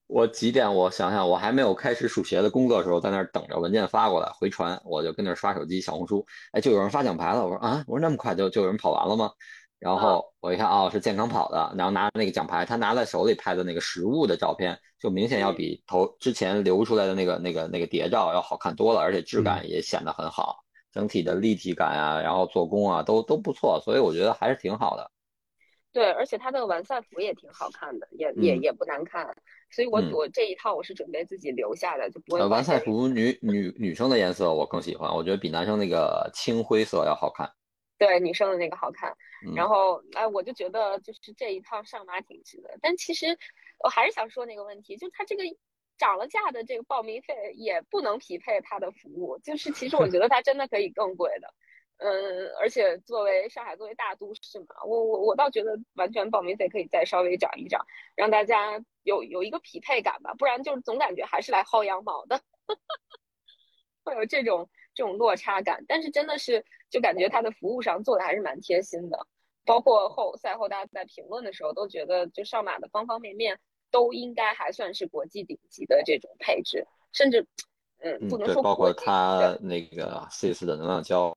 [0.09, 0.73] 我几点？
[0.73, 7.43] 我想想，我还没有开始数鞋的工作的时候，在那儿等着文件发过来回传，我就跟那儿刷手机、小红书，哎，就有人发奖牌了。
[7.45, 9.29] 我说啊，我说那么快就就有人跑完了吗？
[9.77, 20.55] 然后我一看，哦，是健康跑的，然后拿着那个奖牌，他拿在手里拍的那个实物的照片，就明显要比头之前流出来的那个那个那个谍照要好看多了，而且质感也显得很好，
[20.91, 25.11] 整体的立体感啊，然后做工啊都都不错，所以我觉得还是挺好的。
[25.91, 29.25] 对，而且它的完赛服也挺好看的，也也也不难看，
[29.71, 32.45] 所以我我这一套我是准备自己留下的，就不会。
[32.45, 37.51] 完赛服女 女女生的颜色我更喜欢，我觉得比男生那个青灰色要好看。
[37.97, 39.13] 对，女生的那个好看。
[39.55, 43.37] 然后哎，我就觉得就是这一套上马挺值的，但其实
[43.83, 45.43] 我还是想说那个问题，就它这个
[45.97, 51.53] 涨了价的这个报名费也不能匹配它的服务，就是其实我觉得它真的可以更贵的。
[52.01, 57.85] 嗯，而且作为上海作为大都市嘛，我我我倒觉得完全报名费可以再稍微涨一涨，
[58.15, 62.39] 让大家有有一个匹配感吧，不然就是总感觉还是来薅羊毛的，
[64.05, 65.83] 会有这种这种落差感。
[65.89, 69.27] 但是真的是就感觉他的服务上做的还是蛮贴心的，
[69.65, 73.59] 包括后赛后大家在评论的时候都觉得，就上马的方方面面
[73.91, 77.45] 都应该还算是国际顶级的这种配置，甚至
[77.97, 81.35] 嗯不能说包括他那个 C 四的能量胶。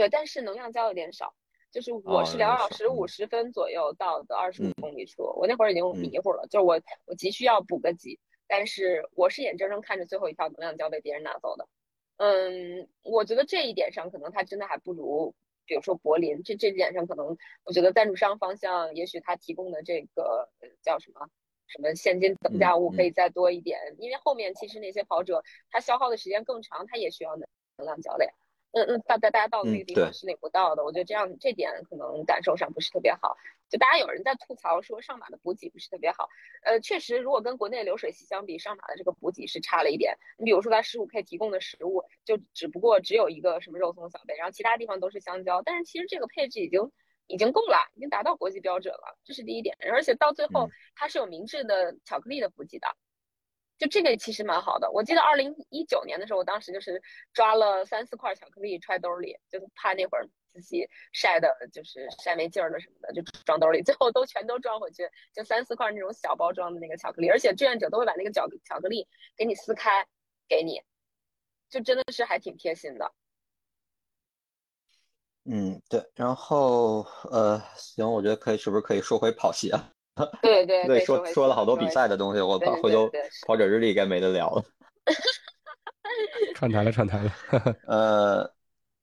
[0.00, 1.34] 对，但是能量胶有点少，
[1.70, 11.68] 就是我是两小时五十分左右到的二十五公里处，我那会儿已经迷糊了，就是我我急需要补个给，但是我是眼睁睁看着最后一条能量胶被别人拿走的，
[12.16, 15.34] 嗯，我觉得这一点上可能他真的还不如，
[15.66, 20.48] 比如说柏林，这这点上可能我觉得赞助商方向也许他提供的这个
[20.80, 21.28] 叫什么
[21.66, 28.32] 什么现金等价物可以再多一点，因为后面其实那些跑者他消耗的时间更长，他也需要能能量胶的呀。
[28.72, 33.36] 嗯嗯，大大大家到那个地方是领不到的，我觉得这样这点可能感受上不是特别好。
[33.68, 36.28] 就大家有人在吐槽说上马的补给不是特别好，
[36.64, 40.16] 呃，确实，如果跟国内流水席相比，上马的这个补给是差了一点。
[40.38, 46.90] 你比如说它十五 K 提供的食物，就只不过只有一个什么肉松小贝，然后其他地方都是香蕉，但是其实这个配置已经
[47.28, 49.76] 已经够了，已经达到国际标准了，这是第一点。
[49.92, 52.88] 而且到最后它是有明智的巧克力的补给的。
[53.80, 70.06] 就这个其实蛮好的，我记得二零一九年的时候，我当时就是抓了三四块巧克力揣兜里，就是怕那会儿自己晒的，就是晒没劲儿了什么的，就装兜里，最后都全都装回去，就三四块那种小包装的那个巧克力，而且志愿者都会把那个巧巧克力给你撕开
[70.46, 70.82] 给你，
[71.70, 73.10] 就真的是还挺贴心的。
[75.44, 77.00] 嗯，对，然后
[77.30, 79.70] 呃，行，我觉得可以，是不是可以说回跑鞋？
[80.42, 83.10] 对对对，说说了好多比赛的东西，我怕回头
[83.46, 84.64] 跑者日历该没得聊了。
[86.54, 87.32] 串台了，串台了。
[87.86, 88.52] 呃，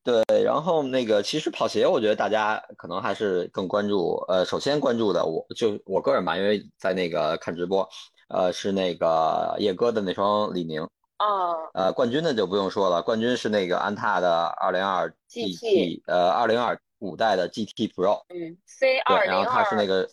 [0.04, 4.16] 对，然后那个其实跑鞋，我觉得大家可能还是更关注。
[4.28, 7.88] 呃，首先关注的，我就我个人吧，因为在那个看直播，
[8.30, 10.82] 呃，是那个叶哥的那双李宁。
[11.18, 11.54] 啊。
[11.74, 20.08] 呃，冠军的就不用说了，冠军是那个安踏的二零二 GT，呃，二零二五代的 GT Pro，嗯，C 二零二，然后它是那个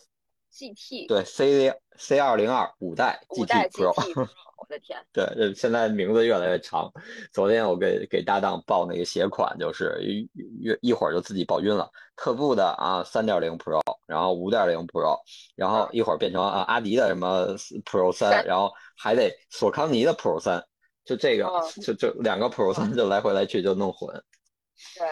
[0.55, 4.29] GT，对 C C 二零二五代 GT Pro。
[4.57, 6.89] 我的天，对，现在名字越来越长。
[7.33, 11.91] 昨天我给给搭档报那个鞋款，就是一一一会儿就自己报晕了。
[12.15, 15.19] 特步的啊，三点零 Pro，然后五点零 Pro，
[15.55, 17.53] 然后一会儿变成啊阿迪的什么
[17.83, 20.63] Pro 三，然后还得索康尼的 Pro 三，
[21.03, 21.51] 就这个
[21.83, 24.15] 就就两个 Pro 三就来回来去就弄混。
[24.97, 25.05] 对。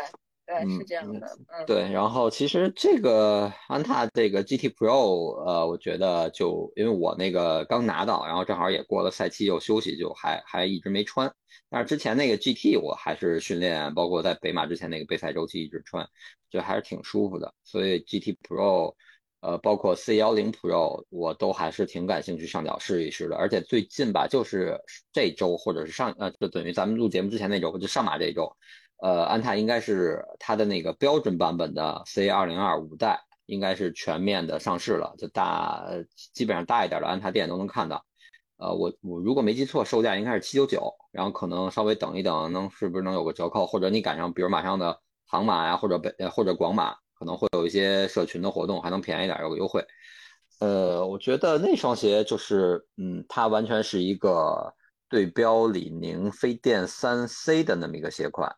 [0.45, 1.25] 对，是这样的，
[1.57, 11.33] 嗯，对，然后其实这个安踏这个 GT Pro，呃，我觉得就因为我那个刚拿到，然后正好也过了赛期又休息，就还还一直没穿。
[11.69, 16.05] 但是之前那个 GT 我还是训练，包括在北马之前那个备赛周期一直穿，
[16.49, 17.53] 就还是挺舒服的。
[17.63, 18.93] 所以 GT Pro，
[19.39, 23.37] 呃，包括 C 幺零 Pro，我都还是挺感兴趣上脚试一试的。
[23.37, 24.77] 而且最近吧，就是
[25.13, 28.53] 这周或者是上，呃，就等于咱们录节目之前那周，就上马这周。
[29.03, 35.85] 呃，安踏应该是它的那个标准版本的 C 二零二五代，应该是全面的上市了，就大
[36.31, 38.05] 基本上大一点的安踏店都能看到。
[38.55, 44.97] 呃，我我如果没记错，售价应该是七九九，然后可能稍微等一等，能是不是能有个折扣，或者你赶上比如马上的
[45.27, 49.85] 杭马呀，或者北或者广马，可能会有一些社群的活动，还能便宜点，有个优惠。
[50.61, 54.73] 呃，我觉得那双鞋就是，嗯，它完全是一个
[55.09, 58.55] 对标李宁飞电三 C 的那么一个鞋款。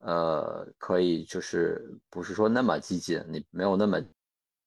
[0.00, 4.00] 呃，可以，就是不是说那么激进，你没有那么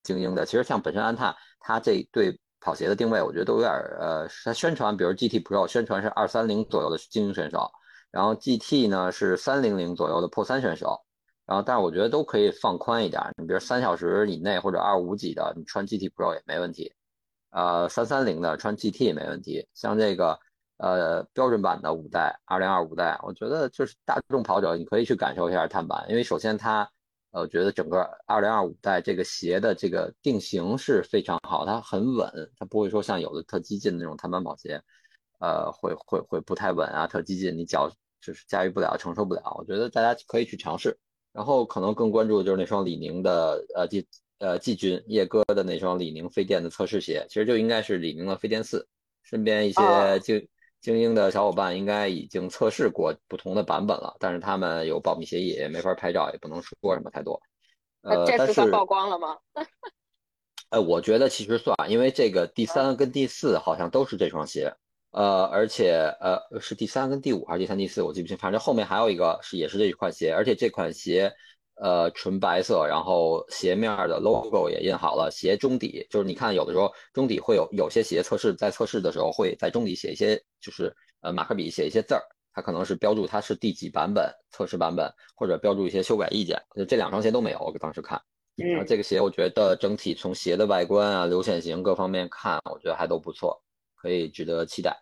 [0.02, 0.44] 精英的。
[0.44, 7.70] 其实像本身安踏，它这对跑鞋的定位，我觉得都有点呃，它宣传，比如 GT Pro 宣传是二三零左右的精英选手，
[8.10, 11.00] 然后 GT 呢是三零零左右的破三选手，
[11.46, 16.92] 然后但是我觉得都可以放宽一点，你比如三小时以内或者二五几的，你穿 GT Pro 也没问题，
[17.50, 20.38] 呃，三三零的穿 GT 也没问题，像这个。
[20.82, 26.82] 呃，标准版的五代，二零二五代，我觉得就是大众跑者，你可以去感受一下碳板，因为首先它，
[27.30, 32.28] 呃，我觉得整个二零二五代这个鞋的这个定型是非常好，它很稳，
[32.58, 34.82] 它不会说像有的特激进的那种碳板跑鞋，
[35.38, 37.88] 呃，会会会不太稳啊，特激进，你脚
[38.20, 39.54] 就是驾驭不了，承受不了。
[39.56, 40.98] 我觉得大家可以去尝试，
[41.32, 44.04] 然后可能更关注的就是那双李宁的呃季
[44.40, 48.84] 呃季军叶哥的那双李宁飞电的测试鞋，其实就应该是李宁的飞电四，
[49.22, 50.44] 身边一些就。
[50.82, 57.40] 精英的小伙伴应该已经测试过不同的版本了，但是他们有保密协议，没法拍照，也不能说什么太多。
[58.02, 59.38] 呃，这次算曝光了吗？
[60.70, 64.74] 呃，我觉得其实算，因为这个第三跟第四好像都是这双鞋，
[65.12, 71.32] 呃，而且呃是第三跟第五还是第三第四，我记不清，反正后面还有一个是也是这一款鞋，而且这款鞋。
[71.74, 86.62] 呃，纯白色，然后鞋面的 logo 也印好了，鞋中底就是你看有的时候中底会有有些鞋测试在测试的时候会在中底写一些就是呃马克笔写一些字儿，它可能是标注它是第几版本测试版本，或者标注一些修改意见。
[86.76, 88.20] 就这两双鞋都没有，我当时看，
[88.54, 93.60] 然后，这个鞋我觉得整体从鞋的外观啊、流线型各方面看，我觉得还都不错，
[93.96, 94.96] 可以值得期待。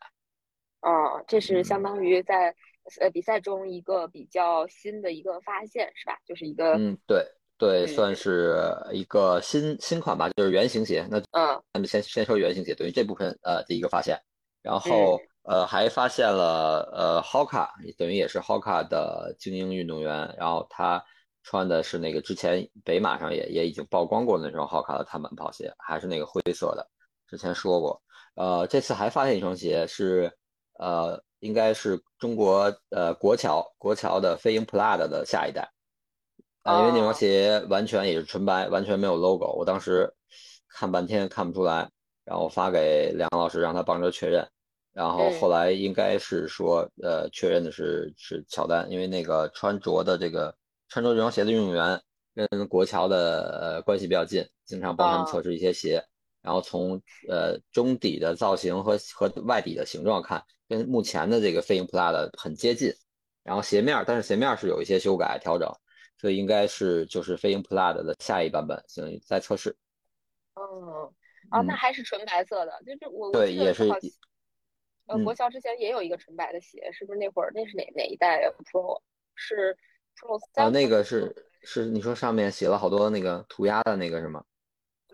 [0.83, 2.55] 哦，这是相当于在。
[3.01, 6.19] 呃，比赛中一个比较新的一个发现是吧？
[6.27, 7.25] 就是一个嗯，对
[7.59, 11.07] 对，算是一个新新款吧，就是圆形鞋。
[11.11, 14.19] 那嗯，咱们先先说圆形鞋，等于这部分呃的一个发现。
[14.63, 20.35] 然后呃还发现了呃 Hoka，等于也是 Hoka 的精英运动员。
[20.39, 21.03] 然后他
[21.43, 26.89] 穿的是那个之前北马上也也已经曝光过的那双 Hoka 的碳板跑鞋，还是那个灰色的，
[27.27, 28.03] 之前说过。
[28.35, 30.33] 呃，这次还发现一双鞋是
[30.79, 31.23] 呃。
[31.41, 35.71] 应该是中国呃国桥国桥的飞鹰 Prada 的下一代，
[36.63, 39.53] 啊，因为那双鞋完全也是纯白，完全没有 logo。
[39.57, 40.13] 我当时
[40.69, 41.91] 看半天看不出来，
[42.25, 44.49] 然后发给梁老师让他帮着确认，
[44.93, 50.55] 然后后来应该是说呃确认的是是乔丹，因为那个穿着的这个
[50.89, 52.01] 穿着这双鞋的运动员
[52.35, 56.05] 跟国桥的呃关系比较近，经常帮他们测试一些鞋，
[56.43, 60.43] 然后从呃中底的造型和和外底的形状看。
[60.69, 62.95] 跟目前的这个飞鹰 Prada 很接近，
[63.43, 65.69] 然后鞋面，但是鞋面是有一些修改调整，
[66.17, 69.77] 所以应该是就是飞鹰 Prada 的下一版本，等于在测试。
[70.55, 70.63] 嗯，
[71.51, 73.91] 哦，那还是纯白色的，就是我对也是。
[75.07, 79.03] 呃，国桥之前也有一个纯白的鞋，是不是那会儿那是哪哪一代 Pro？
[79.35, 79.77] 是
[80.17, 80.67] Pro 三？
[80.67, 84.45] 啊，那个是是你说上面写了好多那个涂鸦的那个是吗？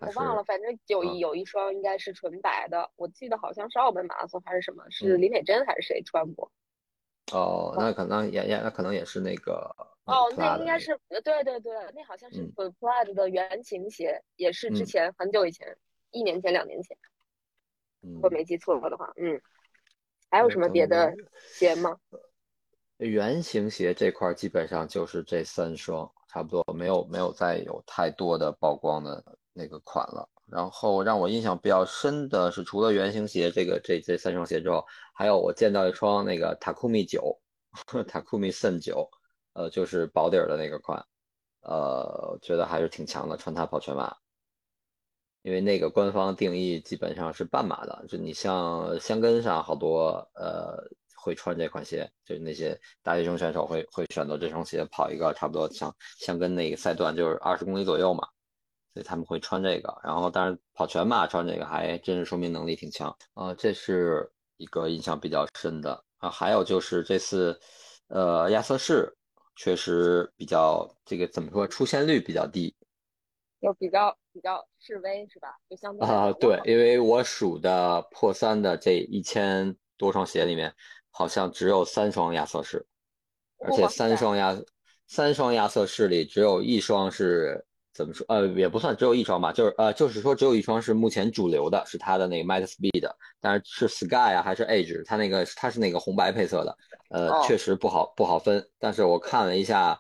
[0.01, 6.51] 我忘了，反正有一有一双应该是纯白的，我记得好像是澳门马拉松还是什么，是李美珍还是谁穿过？
[7.33, 9.75] 哦，那可能也也那可能也是那个
[10.05, 15.77] 哦，那应该是对对对，那好像是 Prada 的原型鞋，也是之前很久以前，
[16.11, 16.97] 一年前两年前，
[18.23, 19.41] 我没记错的话，嗯，
[20.31, 21.15] 还有什么别的
[21.55, 21.99] 鞋吗？
[22.99, 26.11] 原型鞋这块基本上就是这三双。
[26.29, 29.25] 差不多没有没有再有太多的曝光的
[29.57, 30.29] 那个款了。
[30.47, 37.37] 然后让我印象比较深的是，除了圆形鞋这个这这三双鞋之后，还有我见到一双那个 Takumi 九，
[38.07, 39.09] Takumi Sen 九，
[39.55, 41.05] 呃，就是薄底儿的那个款，
[41.63, 44.15] 呃，觉得还是挺强的，穿它跑全马。
[45.43, 50.77] 因为那个官方定义基本上是半马的，就你像香根上好多呃
[51.17, 58.27] 会穿这款鞋，就是那些大学生选手会会选择这双鞋跑一个差不多像香根那个赛段就是二十公里左右嘛，
[58.97, 59.95] 所以他们会穿这个。
[60.03, 64.27] 然后当然跑全马穿这个还真是说明能力挺强啊，这是
[64.57, 66.31] 一个印象比较深的啊。
[66.31, 67.61] 还有就是这次
[68.09, 69.15] 呃亚瑟士
[69.55, 72.75] 确实比较这个怎么说出现率比较低。
[73.61, 75.49] 就比较比较示威是吧？
[75.69, 80.75] 就相对啊，对，因为我数的破三的这一千多双鞋里面，
[81.11, 82.87] 好像只有三双亚瑟士，
[83.59, 84.57] 而且三双亚
[85.07, 87.67] 三双亚瑟士里只有一双是
[87.97, 88.25] 怎么说？
[88.29, 96.77] 呃，也不算只有一双吧，就是呃，就是说只有一双是目前主流的，是它的那个 Max Speed，但是是 Sky 啊还是 Edge，它那个它是那个红白配色的，
[97.11, 98.69] 呃，确实不好不好分。
[98.79, 99.99] 但是我看了一下。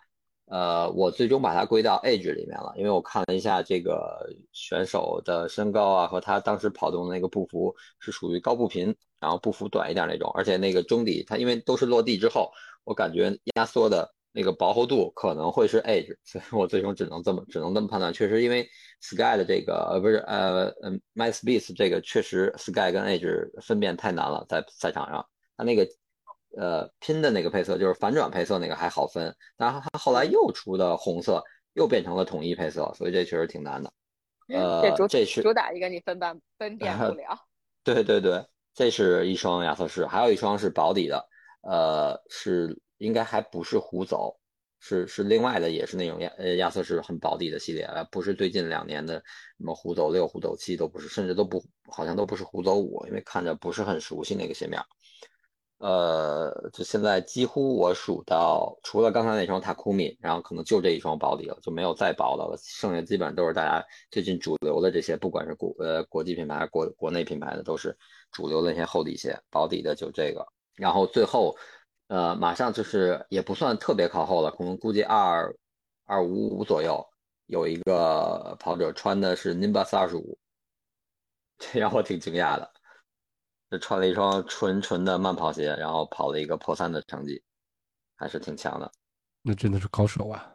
[0.48, 12.52] 呃，我最终把它归到 age 里面了，因为我看了一下这个选手的身高啊，和他当时跑动的那个步幅是属于高步频，然后步幅短一点那种，而且那个中底它因为都是落地之后，
[12.84, 18.12] 我感觉压缩的那个薄厚度可能会是 age，所以我最终只能这么只能这么判断。
[18.12, 18.68] 确实，因为
[19.00, 25.26] sky 的这个呃不是呃嗯 my speed 这个确实 sky 跟 age 分辨太难了，在赛场上，
[25.56, 25.88] 它那个。
[26.58, 33.92] 呃，拼的那个配色就是反转配色那个还好分，然后它后来又出的红色又变成了统一配色，所以这确实挺难的。
[34.48, 37.38] 呃，这是主打一个你分辨分辨不 了。
[37.84, 41.22] 对对对，这是一双亚瑟士，还有一双是保底的，
[41.60, 44.38] 呃，是应该还不是胡走，
[44.78, 49.14] 是是另外的，也是那种亚呃亚瑟士很薄底的系列，不是最近两年的
[49.58, 54.80] 什么胡走六、胡走七都不是，甚至都不好像都不是胡走五，因为看着不是很熟悉那个鞋面。
[55.78, 62.58] 呃，就现在几乎我数到，除了刚才那双塔库米，然后可能就这一双薄底了，就没有再薄的了。
[62.62, 67.94] 剩下基本上都是大家最近主流的这些，不管是国呃国际品牌、国国内品牌的，都是
[68.32, 70.46] 主流的那些厚底鞋，薄底的就这个。
[70.76, 71.54] 然后最后，
[72.08, 75.54] 呃，马上就是也不算特别靠后了，可能估计二
[76.04, 77.04] 二五五左右，
[77.46, 80.38] 有一个跑者穿的是 Nimbus 二十五，
[81.58, 82.70] 这让我挺惊讶的。
[83.68, 87.42] 就穿了一双纯纯的慢跑鞋，然后跑了一个破三的成绩，
[88.14, 88.88] 还是挺强的。
[89.42, 90.54] 那真的是高手啊！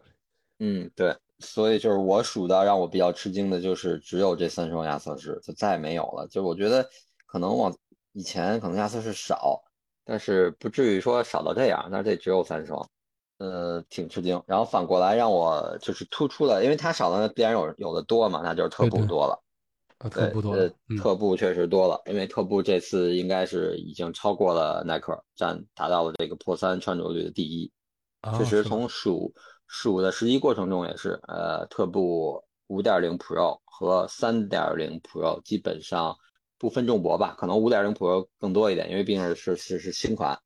[0.59, 6.25] 嗯，对，所以就是我数到让我比较吃惊的就是只有这三双亚瑟士，就再也没有了。
[6.29, 6.89] 就我觉得
[7.25, 7.75] 可能往
[8.13, 9.61] 以前可能亚瑟士少，
[10.03, 11.89] 但是不至于说少到这样。
[11.91, 12.89] 但是这只有三双，
[13.37, 14.41] 呃，挺吃惊。
[14.47, 19.41] 然后反过来让我就是突出了，因为它少了，必然有有的多嘛，那就是特步多了。
[20.09, 27.71] 特步多，呃，特步确实多了，因为特步这次应该是已经超过了耐克，占达到了这个破三穿着率的第一。
[28.37, 29.31] 确实，从数
[29.67, 36.15] 数的实际过程中也是，呃，特步五点零 Pro 和三点零 Pro 基本上
[36.61, 40.39] 不分众伯吧，可能五点零 Pro 更多一点，因为毕竟是是是新款，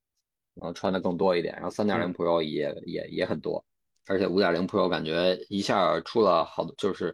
[0.54, 3.64] 然后穿的更多一点，然后三点零 Pro 也也也很多，
[4.08, 7.14] 而且五点零 Pro 感觉一下出了好多，就是。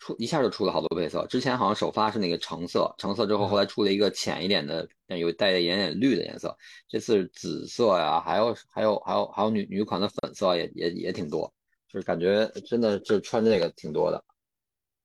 [0.00, 11.52] 出一下就出了好多配色，之前好像首发是那个橙色，橙色之后后来出了一个浅一点的，有带一点点绿的颜色，这次紫色呀，还有还有还有还有女女款的粉色也也也挺多，
[11.88, 14.24] 就是感觉真的就穿这个挺多的。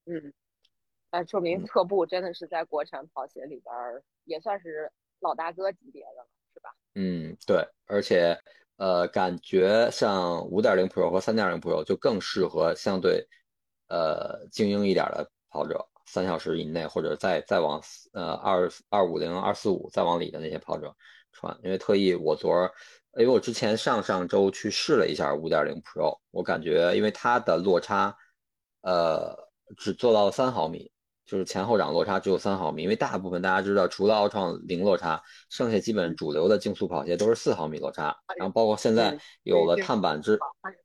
[0.05, 0.31] 嗯，
[1.13, 3.71] 那说明特步真的是在国产跑鞋里边
[4.25, 6.71] 也算是老大哥级别的了，是吧？
[6.95, 8.35] 嗯，对，而且
[8.77, 13.27] 呃，感觉像五点零 Pro 和三点零 Pro 就更适合相对。
[13.89, 17.79] 呃，精英一点的跑者，三小时以内或者再再往
[18.13, 20.95] 呃二二五零二四五再往里的那些跑者
[21.31, 22.71] 穿，因为特意我昨儿，
[23.19, 28.17] 因为我之前上上周去试了一下五点零 Pro，我感觉因为它的落差，
[28.81, 29.37] 呃，
[29.77, 30.91] 只做到了三毫米，
[31.25, 40.39] 就是前后掌落差只有三毫米，因为大部分大家知道，除了奥创零落差，剩下基本主流的竞速跑鞋都是四毫米落差，然后包括现在有了碳板之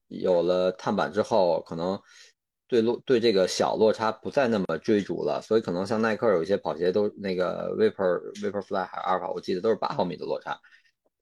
[0.08, 1.98] 有了碳板之后，可能。
[2.70, 10.60] 对落对这个小落差不再那么追逐了，所以可能像耐克有一些跑鞋都那个 Vapor Vaporfly 还是阿尔法，我记得都是八毫米的落差。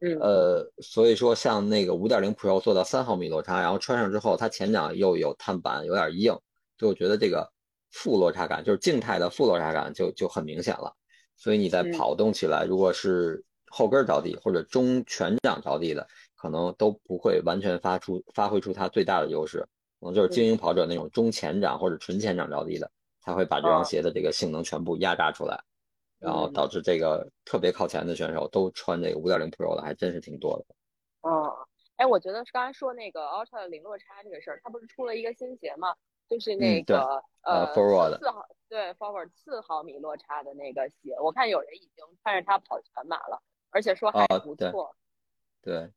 [0.01, 6.37] 嗯，呃，所以说像那个五点零 Pro 做到三毫米落差，然后穿上之后，它前掌又有碳板，有点硬，
[6.77, 7.49] 就我觉得这个
[7.91, 10.95] 负落差感，就是静态的负落差感就就很明显了。
[11.37, 19.67] 所以你在跑动起来，如果是后跟着地或者中全掌着地的，可能都不会完全发出发挥出它最大的优势。
[19.99, 25.59] 可能就是精英跑者那种中前掌或者纯前掌着地的，才会把这双鞋的这个性能全部压榨出来，
[26.19, 30.75] 然后导致这个特别靠前的选手都穿这个五点零 Pro 的，还真是挺多的。
[31.23, 31.57] 哦，
[31.97, 35.95] 哎，我觉得刚才说那个 Ultra 零落差这个事儿，它不是出了一个新鞋吗？
[36.29, 44.95] 就是那个呃 forward 四毫对 Forward 四毫米落差的那个鞋，我看有人已经穿着它跑全马了，而且说还不错。
[45.63, 45.91] 对，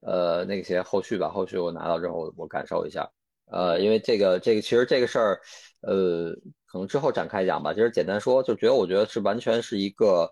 [0.00, 3.10] 呃，那个鞋后续吧，后续我拿到之后我感受一下。
[3.46, 5.40] 呃，因为这个这个其实这个事儿，
[5.82, 6.32] 呃，
[6.66, 7.74] 可能之后展开讲吧。
[7.74, 10.30] 其实简单说，就觉得我觉得是完全是一个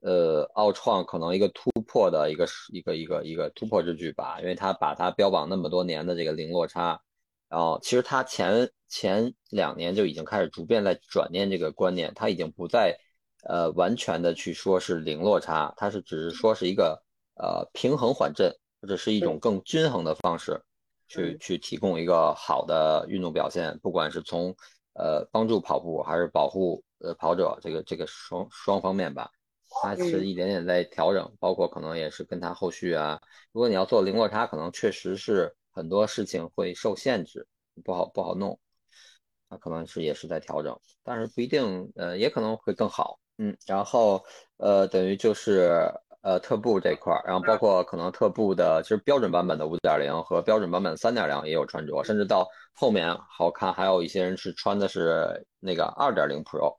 [0.00, 7.00] 呃奥创可能一个突破的一个一个一个一个突破之举吧，因为他把它标榜那么多年的这个零落差，
[7.48, 12.98] 然后其实他前前两年就已经开始逐渐在转念这个观念，他已经不再
[13.48, 17.02] 呃完全的去说是零落差，他是只是说是一个
[17.36, 20.62] 呃平衡缓震或者是一种更均衡的方式。
[21.06, 24.48] 去去提供一个好的运动表现，不管是从
[24.94, 29.30] 呃帮助跑步还是保护呃跑者，这个这个双双方面吧，
[29.82, 33.20] 它是一点点在调整，包括可能也是跟他后续啊，
[33.52, 37.46] 如果你要做零落差，可能确实是很多事情会受限制，
[37.84, 38.58] 不好不好弄，
[39.50, 44.24] 它可能是也是在调整，但是不一定，呃，也可能会更好，嗯，然后
[44.56, 45.92] 呃等于就是。
[46.24, 56.74] 呃，特步这块儿，然后包括可能特步的，其实标准版本的五点零和标准版本三点零也有穿着，甚至到后面好看，还有一些人是穿的是那个二点零 Pro，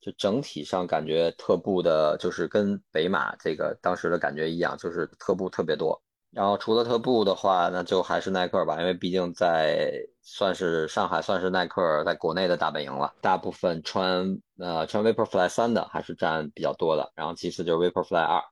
[0.00, 6.02] 就整体上感觉特步的，就是跟北马这个当时的感觉一样，就是特步特别多。
[6.30, 13.14] 然后除了特步的话，那就还是耐克吧，因为毕竟在算是上海，算是耐克在国内的大本营了。
[13.20, 18.42] 大部分穿呃穿 Vaporfly 三的还是占比较多的，然后其次就是 Vaporfly 二。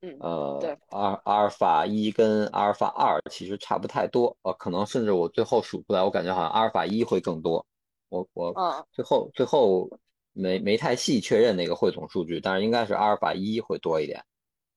[0.00, 7.66] 嗯，呃，对，阿阿尔法一跟阿尔法二其实差不太多，呃，可能甚至我最后数出来，我感觉好像阿尔法一会更多。
[8.10, 8.54] 我我
[8.92, 9.90] 最后最后
[10.32, 14.24] 没没太细确认那个汇总数据，但是应该是阿尔法一会多一点。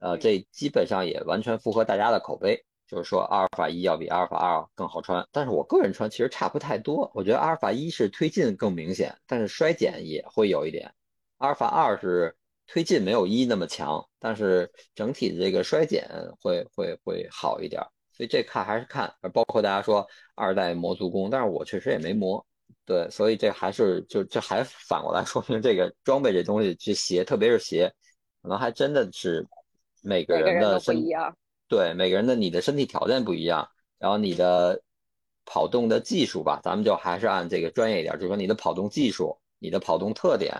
[0.01, 5.25] 呃，这基本上也完全符合大家的口碑，就是说阿尔法一要比阿尔法二更好穿。
[5.31, 10.93] 但是我个人穿其实差不太多，我觉得阿尔法一是推进更明显，但是衰减也会有一点。
[11.37, 12.35] 阿尔法二是。
[12.67, 17.81] 推进没有一那么强，但是整体的这个衰减会会会好一点，
[18.13, 22.45] 所以这看还是看，包括大家说二代磨足弓，但是我确实也没磨，
[22.85, 27.93] 对，所以这还是就这还反过来说明这个装备这东西，这鞋特别是鞋，
[28.41, 29.45] 可能还真的是
[30.01, 31.03] 每个人的身
[31.67, 34.81] 对每个人的你的身体条件不一样，然后你的
[35.45, 40.53] 跑动的技术吧，咱们就还是按这个专业一点，就是说你的跑动技术、你的跑动特点。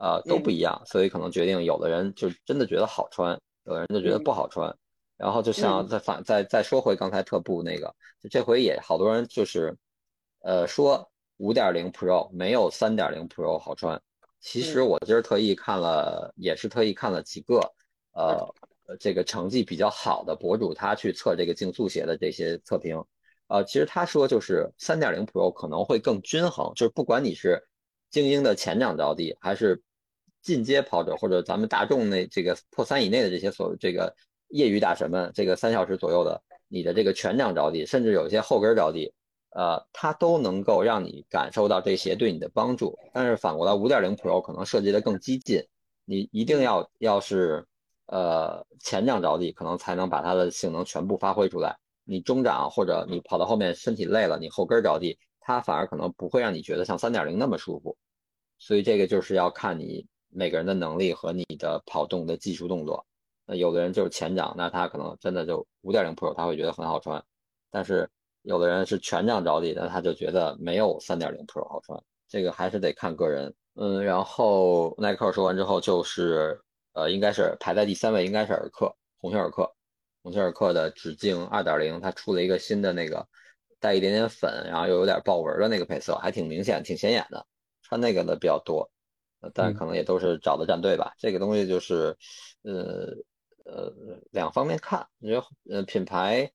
[0.00, 4.72] 呃，都不一样，所以可能决定有的人就真的觉得好穿，有的人就觉得不好穿。
[5.16, 9.76] 然后就像再反再再说回刚才特步那个，就这回也好多人就是，
[10.42, 14.00] 呃，说五点零 Pro 没有三点零 Pro 好穿。
[14.38, 17.58] 其实我今儿特意看了，也是特意看了几个，
[18.12, 18.54] 呃，
[18.96, 23.02] 这个成绩比较好的博主，他去测这个竞速鞋的这些测评，
[23.48, 27.62] 呃，其实他说就是三点零 Pro 可能会更均衡，就是不管你是
[28.10, 29.82] 精英的前掌着地还是。
[30.40, 34.14] 进阶跑者或者咱们大众那这个破三以内的这些所这个
[34.50, 39.12] 业余大神们，这个三小时左右的，你的这个全掌着地，甚至有一些后跟着地，
[39.50, 42.96] 呃，它都能够让你感受到这鞋对你的帮助。
[43.12, 45.66] 但是反过来，五点零 Pro 可能设计的更激进，
[46.04, 47.66] 你一定要要是
[48.08, 51.74] 呃前掌着地，可能才能把它的性能全部发挥出来。
[52.04, 57.96] 你中掌或者你跑到后面身体累了，你后跟着地，它反而可能不会让你觉得像三点零那么舒服。
[58.58, 60.06] 所以这个就是要看你。
[60.30, 63.02] 每个人的能力和你的跑动的技术动作，
[63.46, 67.24] 那有的人就是前掌，那他可能真的就五点零 Pro 他会觉得很好穿，
[67.70, 68.06] 但是
[68.42, 71.98] 有的人是全掌着地，那他就觉得没有三点零 Pro 好穿，
[72.28, 73.52] 这个还是得看个人。
[73.76, 76.60] 嗯，然后耐克说完之后就是
[76.98, 79.72] 呃，应该是排在第三位，应该是尔克，鸿星尔克，
[80.22, 83.28] 鸿星尔克的直径二点零，它出了一个新的那个
[83.78, 87.46] 带一点点粉，然后又有点豹纹的那个配色，还挺明显，挺显眼的，
[87.82, 88.90] 穿那个的比较多。
[89.54, 92.16] 但可能也都是找的战队吧，这个东西就是，
[92.62, 93.06] 呃
[93.64, 93.92] 呃，
[94.32, 95.46] 两方面看，你觉得
[95.76, 96.50] 呃品牌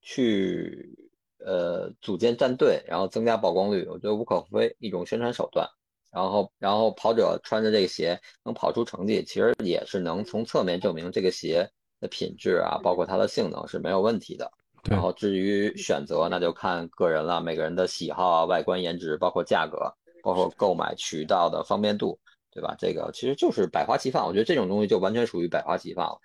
[0.00, 0.96] 去
[1.38, 5.68] 呃组建战队，然后增加曝光率，我觉得无可厚非，一种宣传手段。
[6.12, 11.68] 然后然后跑者穿着这个鞋能跑出成绩，其实也是能从侧面证明这个鞋
[12.00, 14.50] 的品质啊，包括它的性能是没有问题的。
[14.84, 19.92] 然后至于选择，那就看个人了，每个人的喜好啊、外观颜值，包括价格。
[20.24, 22.16] 包括购买渠道的方便度，
[22.52, 22.76] 对吧？
[22.78, 24.24] 这个其实就是百花齐放。
[24.24, 26.16] 我觉得这种东西就完全属于百花齐放了。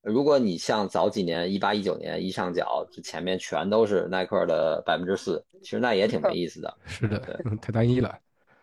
[0.00, 6.78] 如果你像早几年一八一九年一上脚，这前面全都是耐克的百分之四，其实那也挺没意思的。
[6.86, 7.18] 是的，
[7.60, 8.18] 太单一了。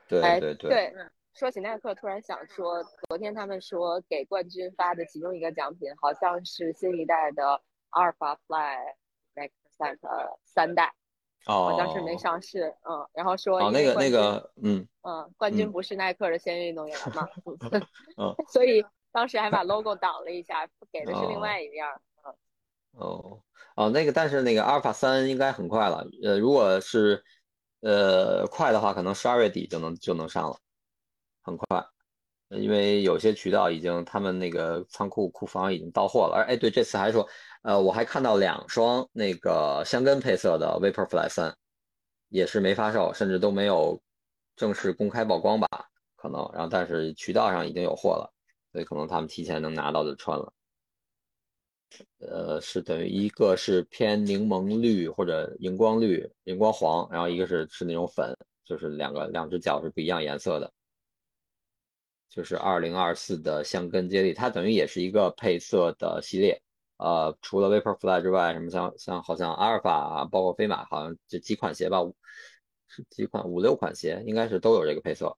[0.07, 0.69] 对对对。
[0.69, 0.93] 对，
[1.33, 8.77] 说起耐克，突然想说，昨天他们说给冠军发的其中一个奖品，好像是新一代的阿尔法 Fly
[9.35, 10.93] Max 三的三代，
[11.45, 12.75] 好像是没上市。
[12.89, 17.27] 嗯，然后说哦，那个那个，嗯嗯，冠军不是耐克的签约运动员嘛？
[18.17, 18.85] 嗯， 所以。
[19.15, 21.85] 当时还把 logo 挡了一下，给的是另外一面。
[22.25, 22.33] 嗯
[22.93, 23.39] 哦
[23.75, 26.03] 哦，那个，但是那个阿尔法三应该很快了。
[26.23, 27.23] 呃，如果是
[27.83, 30.57] 呃快的话，可能十二月底就能就能上了，
[31.43, 31.85] 很快。
[32.49, 36.35] 因为有些渠道已经，他们那个仓库库房已经到货了。
[36.35, 37.27] 而哎，对，这次还说，
[37.63, 41.55] 呃，我还看到两双那个香根配色的 Vaporfly 三，
[42.29, 43.99] 也是没发售，甚至都没有
[44.55, 45.67] 正式公开曝光吧？
[46.15, 48.31] 可能，然后但是渠道上已经有货了。
[48.71, 50.53] 所以可能他们提前能拿到就穿了，
[52.19, 60.71] 呃，是等于一个是偏柠檬绿或者荧光绿、荧光黄，然后一个是是那种粉，就是两个两只脚是不一样颜色的，
[62.29, 66.61] 就是二零二四的香根接力，它等于也是一个配色的系列，
[66.97, 71.99] 呃，除了 Vaporfly 之外，什么像像好像阿尔法，包括飞马，好像这几款鞋吧，
[72.87, 75.35] 是几款五六款鞋，应该是都有这个配色。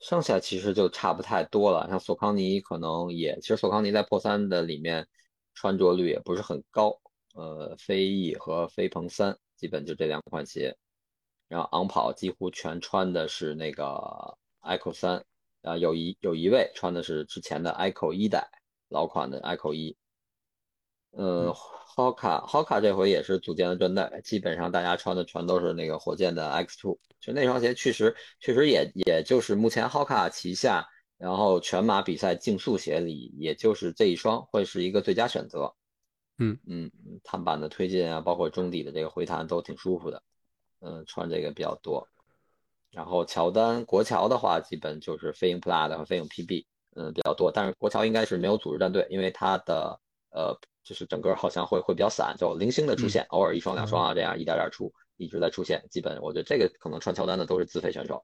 [0.00, 5.06] 剩下其实就差不太多了，像索康尼可能也，其实索康尼在破三的里面
[5.56, 6.96] 穿着率也不是很高，
[7.34, 10.76] 呃，飞翼和飞鹏三基本就这两款鞋，
[11.48, 13.84] 然后昂跑几乎全穿的是那个
[14.60, 15.24] Echo 三，
[15.62, 18.48] 啊，有一有一位穿的是之前的 Echo 一代
[18.88, 19.96] 老款的 Echo 一，
[21.10, 21.52] 呃
[21.96, 26.98] ，Hoka，Hoka 这回也是组建了专代，基本上大家穿的全都是那个火箭的 X Two。
[27.18, 30.86] 就那双鞋确实确实也也就是目前 Hoka 旗下，
[31.18, 35.74] 然后全马比赛竞速鞋里，也就是这一双会是一个最佳选择。
[36.38, 36.90] 嗯嗯，
[37.24, 40.22] 碳板的推进啊，包括中底的这个回弹都挺舒服的。
[40.80, 42.06] 嗯，穿这个比较多。
[42.90, 47.50] 然后乔丹国乔的话，基本就是飞鹰 Plus 和飞鹰 PB，嗯比较多。
[47.50, 49.98] 但是国乔应该是没有组织战队，因为它的
[50.30, 54.92] 呃就是整个好像会会比较散，就零星的出现，偶尔一双两双啊这样一点点出。
[55.18, 58.22] 一直在出现，基本我觉得这个可能穿乔丹的都是自费选手，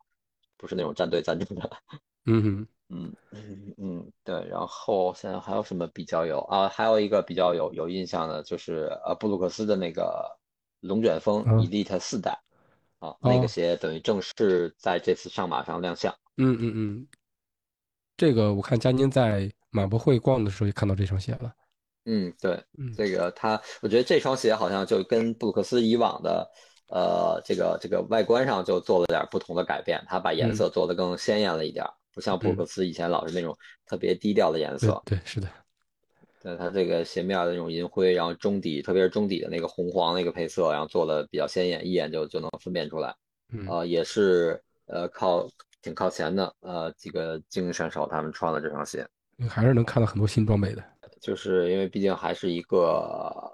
[0.58, 1.70] 不是那种战队赞助的。
[2.26, 4.46] 嗯嗯嗯嗯，对。
[4.48, 6.68] 然后现在还有什么比较有啊？
[6.68, 10.24] 还有一个比较有有印象的，就是呃布鲁克斯的那个
[10.80, 12.38] 龙卷风 Elite 四代
[12.98, 16.14] 啊，那个鞋等于正式在这次上马上亮相。
[16.36, 17.08] 嗯嗯嗯，
[18.16, 21.52] 这个我看佳宁在马博会逛的时候也看到这双鞋了。
[22.04, 22.62] 嗯，对，
[22.96, 26.50] 这个他，我觉得这双鞋好像就跟布鲁克斯以往的。
[26.88, 33.56] 呃，这个这个外观上就做了点不同的改变，它把颜色做得更鲜艳了一点，不像布鲁克斯以前老是那种
[33.86, 35.00] 特别低调的颜色。
[35.04, 35.48] 对，是的。
[36.42, 43.14] 对它这个鞋面的那种银灰，然后中底，特别是中底的那个红黄那个配色，然后做的比较鲜艳，一眼就就能分辨出来。
[43.68, 45.48] 呃，也是呃靠
[45.82, 49.06] 挺靠前的呃几个精英选手他们穿了这双鞋，
[49.48, 50.84] 还是能看到很多新装备的。
[51.20, 53.52] 就是因为毕竟还是一个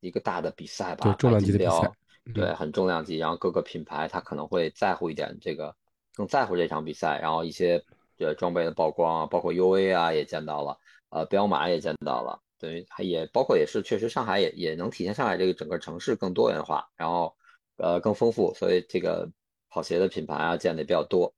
[0.00, 1.90] 一个大的比赛吧，对重量级的比赛。
[2.34, 5.74] 对，很重量级，然后各个品牌它可能会在乎一点这个，
[6.14, 7.82] 更在乎这场比赛，然后一些
[8.18, 10.78] 呃装备的曝光啊，包括 UA 啊也见到了，
[11.10, 17.34] 呃，彪马也见到了，等于它也包括也是确实上海也也能体现上海这个整个城市更多元化，然后
[17.76, 19.28] 呃更丰富，所以这个
[19.68, 21.32] 跑鞋的品牌啊见的比较多。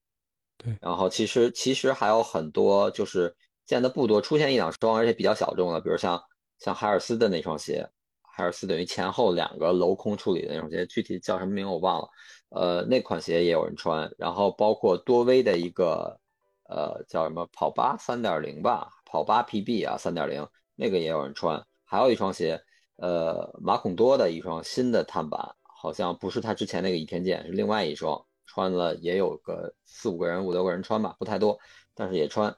[0.56, 3.34] 对，然后其实其实还有很多就是
[3.66, 6.22] 见的不多，出现一两双而且比较小众的，比如像
[6.58, 7.88] 像海尔斯的那双鞋。
[8.34, 12.08] 海尔斯等于前后两个镂空处理的那种鞋，具体叫什么名我忘了。
[12.54, 16.20] 呃，那款鞋也有人穿，然后包括多威的一个，
[16.68, 21.64] 呃，叫什么跑八三点零吧，跑八 PB 啊，三点零那个也有人穿。
[21.84, 22.62] 还有一双鞋，
[22.96, 31.58] 呃，马孔多的一双新的碳板，好像不是他之前那个倚天剑，是另外一双，穿了也有个四五个人、五六个人穿吧，不太多，
[31.94, 32.54] 但是也穿。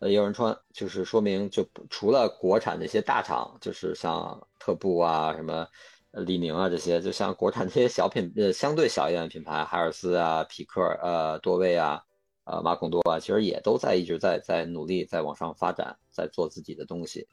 [0.00, 5.66] 呃，有人穿，就是说明就除了国产这些大厂，就是像特步啊、什么
[6.12, 12.02] 李宁啊这些，就像国产这些小品，呃，相对小一点的品牌，海尔斯啊、匹克、呃、多威啊、
[12.44, 17.28] 呃、马孔多啊，其实也都在一直在在努力在往上发展，在做自己的东西。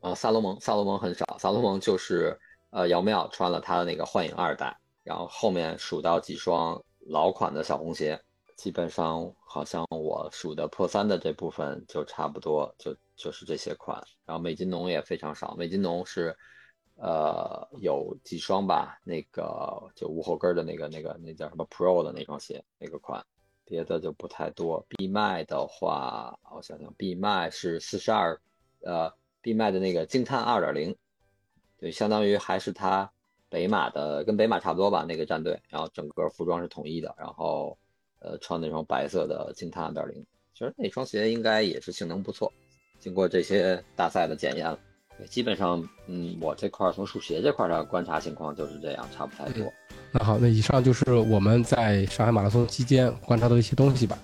[0.00, 2.38] 啊，萨洛蒙，萨洛蒙很少，萨洛蒙就是
[2.70, 8.20] 呃，姚妙穿了他的那个幻影二代，然后后面数到几双老款的小红鞋。
[8.56, 14.00] 基本上好像我数的破三的这部分就差不多，就就是这些款。
[14.24, 16.34] 然后美津浓也非常少，美津浓是，
[16.96, 23.24] 呃，有几双吧，那个就无后跟的那个那个那叫什么 Pro 的那双鞋那个款，
[23.64, 24.84] 别的就不太多。
[24.88, 28.40] 闭麦的话，我想想，闭麦是四十二，
[28.82, 30.96] 呃，闭麦的那个惊叹二点零，
[31.78, 33.10] 对，相当于还是它
[33.48, 37.76] 北马的跟北马差不多吧那个战队，然后整个服装是统一的，然后
[38.20, 42.52] 呃穿那双白色的惊叹二点零，其实那双鞋应该也是性能不错，
[43.00, 44.78] 经过这些大赛的检验了。
[45.28, 49.72] 基本上，嗯，我这块从数学这块的观察情况就是这样，差不太多。
[50.10, 54.18] 那好，那以上就是我们在上海马拉松期间观察到的一些东西吧。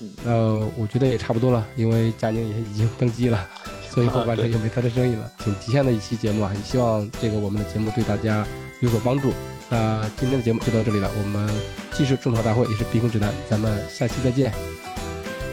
[0.00, 0.32] 嗯，那
[0.78, 3.46] 我觉得也差不多了，因为佳宁也已经登机了，
[3.90, 5.30] 所以后半程就没他的声音了。
[5.38, 8.46] 挺极限的一期节目啊，也希望这个我们的节目对大家
[8.80, 9.32] 有所帮助。
[9.68, 11.48] 那今天的节目就到这里了，我们
[11.92, 14.52] 既是种草大会，也是避坑指南，咱们下期再见。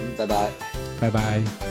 [0.01, 0.49] 嗯，拜拜，
[0.99, 1.66] 拜拜。